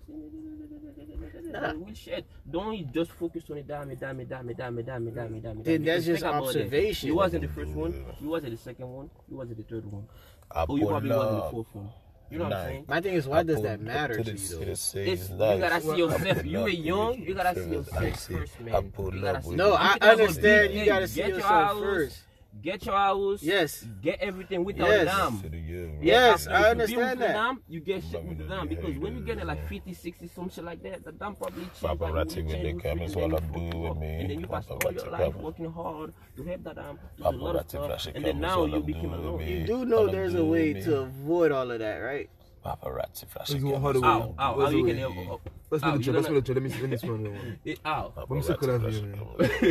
say, 1.51 1.73
"We 1.77 1.93
shit." 1.95 2.25
Don't 2.49 2.93
just 2.93 3.11
focus 3.11 3.43
on 3.49 3.57
it. 3.57 3.67
Damn 3.67 3.89
it, 3.91 3.99
damn 3.99 4.19
it, 4.19 4.29
damn 4.29 4.49
it, 4.49 4.57
damn 4.57 4.77
it, 4.77 4.85
damn 4.85 5.07
it, 5.07 5.15
damn 5.15 5.35
it, 5.35 5.43
damn 5.43 5.57
it. 5.59 5.63
Then 5.63 5.83
that's 5.83 6.05
just 6.05 6.23
think 6.23 6.33
about 6.35 6.43
it. 6.43 6.47
observation. 6.47 7.07
You 7.07 7.15
wasn't 7.15 7.41
the 7.43 7.47
first 7.49 7.71
one. 7.71 8.05
You 8.21 8.29
wasn't 8.29 8.51
the 8.53 8.57
second 8.57 8.87
one. 8.89 9.09
You 9.29 9.37
wasn't 9.37 9.57
the 9.57 9.63
third 9.63 9.91
one. 9.91 10.07
I 10.51 10.65
Oh, 10.67 10.75
you 10.75 10.87
probably 10.87 11.09
wasn't 11.09 11.43
the 11.43 11.49
fourth 11.51 11.67
one. 11.73 11.89
You 12.29 12.39
know 12.39 12.43
what 12.45 12.53
I'm 12.53 12.65
saying? 12.65 12.85
My 12.89 12.99
thing 13.01 13.13
is, 13.13 13.25
why 13.27 13.43
does 13.43 13.61
that 13.61 13.79
matter 13.79 14.17
to 14.17 14.23
to 14.23 14.31
you 14.31 14.37
though? 14.37 14.61
It's, 14.71 14.93
you 14.95 15.37
gotta 15.37 15.81
see 15.81 15.95
yourself. 15.97 16.45
You 16.45 16.59
up 16.59 16.65
are 16.65 16.69
to 16.69 16.75
young. 16.75 17.21
You 17.21 17.33
gotta 17.33 17.55
see 17.63 17.69
yourself 17.69 18.03
icy. 18.03 18.33
first, 18.33 18.53
I 18.59 18.63
man. 18.63 18.91
pull 18.91 19.13
You 19.15 19.21
gotta 19.21 19.37
up 19.37 19.43
see 19.45 19.55
No, 19.55 19.67
you. 19.69 19.73
I 19.75 19.97
understand. 20.01 20.73
you 20.73 20.79
You 20.81 20.85
gotta 20.85 21.07
see 21.07 21.15
Get 21.21 21.29
yourself 21.29 21.49
house, 21.51 21.79
first. 21.79 22.19
Get 22.61 22.85
your 22.85 22.95
house. 22.95 23.43
Yes. 23.43 23.85
Get 24.01 24.19
everything 24.19 24.63
without 24.63 24.89
Yes. 24.89 25.05
them. 25.15 25.41
To 25.41 25.49
the 25.49 25.57
year, 25.57 25.87
right? 25.87 26.03
Yes, 26.03 26.47
I 26.47 26.59
you 26.59 26.65
understand 26.65 27.21
that. 27.21 27.33
them, 27.33 27.61
you 27.67 27.79
get 27.79 28.03
shit 28.03 28.23
with 28.23 28.37
we 28.39 28.45
them 28.45 28.67
because 28.67 28.97
when 28.97 29.15
you 29.15 29.21
get 29.21 29.37
it 29.37 29.45
like 29.45 29.59
yeah. 29.59 29.67
50, 29.67 29.93
60, 29.93 30.27
some 30.27 30.49
shit 30.49 30.63
like 30.63 30.81
that, 30.83 31.03
the 31.05 31.11
damn 31.11 31.35
probably 31.35 31.63
change. 31.63 31.77
Paparazzi 31.81 32.37
like, 32.37 32.47
when 32.47 32.63
they 32.63 32.73
come, 32.73 32.99
with 32.99 33.01
it's 33.09 33.15
you, 33.15 33.21
all 33.21 33.29
then 33.29 33.43
I'm 33.43 33.63
you 33.63 33.71
doing 33.71 33.89
with 33.89 33.97
me. 33.97 34.07
And 34.19 34.29
then 34.29 34.39
you 34.39 34.47
pass 34.47 34.67
all 34.67 34.91
your 34.91 35.09
life 35.11 35.35
working 35.35 35.71
hard 35.71 36.13
to 36.35 36.43
help 36.43 36.63
that 36.63 36.77
um, 36.77 36.99
do 37.17 37.23
a 37.23 37.29
lot 37.29 37.55
of 37.55 37.65
Paparazzi 37.65 37.69
stuff, 37.69 37.85
flash 37.87 38.07
and 38.13 38.25
then 38.25 38.39
now 38.39 38.65
you 38.65 38.75
I'm 38.75 38.85
doing 38.85 39.05
alone. 39.13 39.47
You 39.47 39.65
do 39.65 39.85
know 39.85 40.07
there's 40.07 40.35
a 40.35 40.45
way 40.45 40.73
to 40.73 40.97
avoid 41.01 41.51
all 41.51 41.69
of 41.71 41.79
that, 41.79 41.97
right? 41.97 42.29
Paparazzi 42.67 43.25
flash 43.27 43.49
Let's 43.51 43.63
come, 43.63 43.71
go 43.71 43.79
hard 43.79 43.95
it's 43.95 44.03
away. 44.03 44.11
all 44.13 44.35
Ow, 44.39 44.61
ow, 44.61 44.69
the 44.69 44.77
you 44.77 44.85
can 44.85 44.97
help? 44.97 45.49
Let's 45.69 45.83
Ow, 45.83 45.95
make 45.95 46.05
you 46.05 46.11
the 46.11 46.17
Let's 46.17 46.27
don't 46.27 46.35
make 46.35 46.45
the 46.45 46.53
Let 46.53 46.63
me 46.63 46.69
let 46.81 46.89
me 46.89 46.97
smell 46.97 47.13
one. 47.17 47.59
Eh, 47.65 47.75
Ow. 47.85 48.13
Let 48.17 48.29
me 48.29 48.41
see 48.41 48.53
Paparazzi 48.53 48.57
could 48.59 48.69
have 48.69 48.81
flash 48.81 48.93
you. 48.95 49.13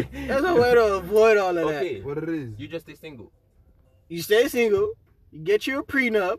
come. 0.01 0.27
There's 0.27 0.45
a 0.45 0.55
way 0.55 0.75
to 0.75 0.85
avoid 0.95 1.37
all 1.39 1.59
of 1.59 1.69
that. 1.69 1.77
Okay, 1.83 2.01
What 2.01 2.19
it 2.19 2.29
is? 2.29 2.51
you 2.59 2.69
just 2.69 2.87
stay 2.87 2.95
single. 2.95 3.31
You 4.09 4.23
stay 4.23 4.49
single, 4.49 4.93
you 5.31 5.41
get 5.41 5.67
you 5.67 5.81
a 5.81 5.85
prenup. 5.85 6.39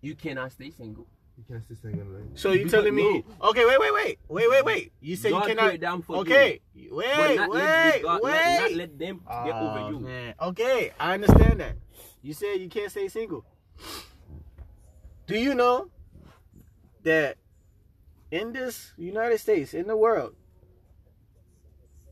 You 0.00 0.14
cannot 0.16 0.50
stay 0.52 0.70
single. 0.70 1.06
You 1.38 1.44
can't 1.48 1.62
stay 1.64 1.74
single, 1.74 2.04
right? 2.06 2.24
So 2.34 2.50
you 2.52 2.58
Because- 2.64 2.72
telling 2.72 2.94
me? 2.94 3.24
Okay, 3.42 3.64
wait, 3.64 3.78
wait, 3.80 3.92
wait, 3.94 4.18
wait, 4.28 4.50
wait, 4.50 4.64
wait. 4.64 4.92
You 5.00 5.16
say 5.16 5.30
God 5.30 5.48
you 5.48 5.54
cannot. 5.54 5.74
it 5.74 5.80
down 5.80 6.02
for 6.02 6.16
okay, 6.18 6.60
But 6.74 6.96
wait, 6.96 7.36
not 7.36 7.50
wait, 7.50 7.92
the 7.94 8.02
God- 8.02 8.02
not- 8.02 8.22
wait. 8.22 8.58
Not, 8.60 8.72
let 8.72 8.98
them 8.98 9.16
get 9.44 9.54
Oh, 9.54 9.68
over 9.68 9.90
you. 9.92 10.00
Man. 10.00 10.34
Okay, 10.42 10.92
I 10.98 11.14
understand 11.14 11.60
that. 11.60 11.76
You 12.22 12.32
said 12.34 12.54
you 12.60 12.68
can't 12.68 12.90
stay 12.90 13.08
single. 13.08 13.44
Do 15.26 15.38
you 15.38 15.54
know 15.54 15.88
that 17.04 17.36
in 18.30 18.52
this 18.52 18.92
United 18.96 19.38
States, 19.38 19.74
in 19.74 19.86
the 19.86 19.96
world, 19.96 20.34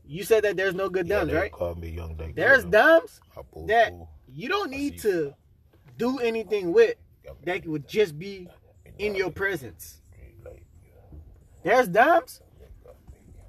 you 0.05 0.23
said 0.23 0.43
that 0.43 0.57
there's 0.57 0.75
no 0.75 0.89
good 0.89 1.07
Yeah, 1.07 1.19
dumbs, 1.19 1.33
right? 1.33 1.51
Call 1.51 1.75
me 1.75 1.89
young. 1.89 2.17
There's 2.35 2.65
dumbs 2.65 3.21
that 3.67 3.93
you 4.27 4.49
don't 4.49 4.71
need 4.71 4.99
to 4.99 5.33
do 5.97 6.19
anything 6.19 6.73
with 6.73 6.95
that 7.43 7.65
would 7.65 7.87
just 7.87 8.17
be 8.17 8.47
in 8.97 9.15
your 9.15 9.31
presence. 9.31 10.01
There's 11.63 11.87
dumbs 11.87 12.41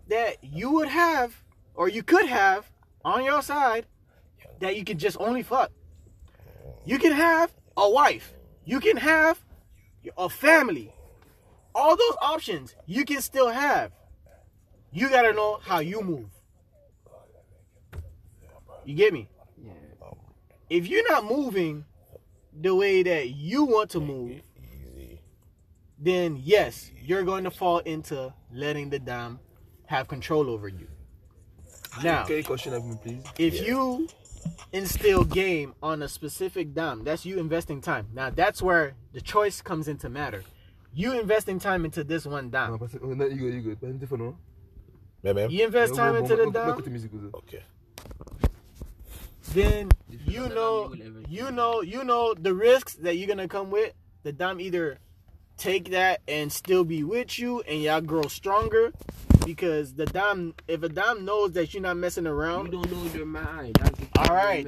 that 0.09 0.37
you 0.43 0.71
would 0.73 0.89
have 0.89 1.43
or 1.75 1.89
you 1.89 2.03
could 2.03 2.27
have 2.27 2.71
on 3.05 3.25
your 3.25 3.43
side 3.43 3.87
that 4.61 4.77
you 4.77 4.85
could 4.85 4.99
just 4.99 5.17
only 5.19 5.43
fuck. 5.43 5.71
You 6.85 6.99
can 6.99 7.13
have 7.13 7.53
a 7.77 7.89
wife. 7.89 8.35
You 8.65 8.81
can 8.81 8.97
have 8.97 9.41
a 10.17 10.29
family. 10.29 10.93
All 11.75 11.97
those 11.97 12.17
options 12.21 12.75
you 12.87 13.05
can 13.05 13.21
still 13.21 13.49
have. 13.49 13.93
You 14.93 15.09
gotta 15.09 15.33
know 15.33 15.59
how 15.63 15.79
you 15.79 16.03
move. 16.03 16.29
You 18.85 18.95
get 18.95 19.13
me? 19.13 19.29
Yeah. 19.63 19.73
If 20.69 20.87
you're 20.89 21.09
not 21.11 21.25
moving 21.25 21.85
the 22.61 22.75
way 22.75 23.03
that 23.03 23.31
you 23.31 23.65
want 23.65 23.91
to 23.91 24.01
move, 24.01 24.43
then 25.99 26.41
yes, 26.43 26.91
you're 27.01 27.23
going 27.23 27.45
to 27.45 27.51
fall 27.51 27.79
into 27.79 28.33
letting 28.53 28.91
the 28.91 28.99
dam 28.99 29.39
have 29.87 30.09
control 30.09 30.51
over 30.51 30.69
you. 30.69 30.89
Now, 32.03 32.25
Can 32.25 32.37
you 32.39 32.45
question 32.45 32.75
of 32.75 32.85
me, 32.85 32.97
please? 33.03 33.23
if 33.39 33.67
you 33.67 34.09
instill 34.73 35.25
game 35.25 35.75
on 35.83 36.03
a 36.03 36.09
specific 36.09 36.75
dam, 36.75 37.05
that's 37.05 37.25
you 37.27 37.39
investing 37.39 37.81
time. 37.81 38.09
Now, 38.15 38.31
that's 38.31 38.61
where 38.63 38.95
the 39.13 39.21
choice 39.21 39.61
comes 39.63 39.89
into 39.89 40.09
matter. 40.09 40.45
You 40.95 41.19
investing 41.19 41.59
time 41.59 41.85
into 41.85 42.05
this 42.05 42.27
one 42.27 42.47
No, 42.47 42.51
dam. 42.51 42.79
parce 42.79 42.93
que 42.93 43.01
oh, 43.03 43.13
uh, 43.13 43.15
no, 43.15 43.27
you 43.27 43.37
good, 43.37 43.55
you 43.55 43.61
good. 43.63 43.81
Pas 43.81 43.87
une 43.89 43.99
téléphone, 43.99 44.19
non? 44.19 44.37
Yeah, 45.23 45.33
man. 45.33 45.51
You 45.51 45.65
invest 45.65 45.95
time 45.95 46.17
into 46.17 46.37
the 46.37 46.45
Pas 46.51 46.53
dam, 46.53 46.71
écouter 46.75 46.91
musique, 46.91 47.11
vous. 47.13 47.31
Okay. 47.35 47.63
then 49.55 49.89
you 50.27 50.49
know, 50.49 50.93
you 50.95 51.01
will 51.03 51.07
ever 51.07 51.21
you 51.29 51.47
see. 51.47 51.53
know, 51.55 51.83
you 51.83 52.05
know 52.05 52.35
the 52.35 52.55
risks 52.55 52.95
that 52.95 53.17
you're 53.17 53.29
gonna 53.29 53.49
come 53.49 53.71
with. 53.71 53.93
The 54.23 54.33
dam 54.33 54.61
either 54.61 54.99
take 55.57 55.91
that 55.91 56.21
and 56.29 56.53
still 56.53 56.85
be 56.85 57.03
with 57.05 57.39
you, 57.39 57.61
and 57.61 57.81
y'all 57.83 58.01
grow 58.01 58.23
stronger, 58.23 58.93
because 59.45 59.95
the 59.95 60.07
dom 60.07 60.55
if 60.69 60.83
a 60.83 60.89
dom 60.89 61.25
knows 61.25 61.53
that 61.53 61.73
you're 61.75 61.83
not 61.83 61.97
messing 61.97 62.27
around, 62.27 62.67
You 62.67 62.73
don't 62.73 62.91
know 62.93 63.15
your 63.15 63.27
mind. 63.27 63.79
All 64.17 64.35
right. 64.35 64.67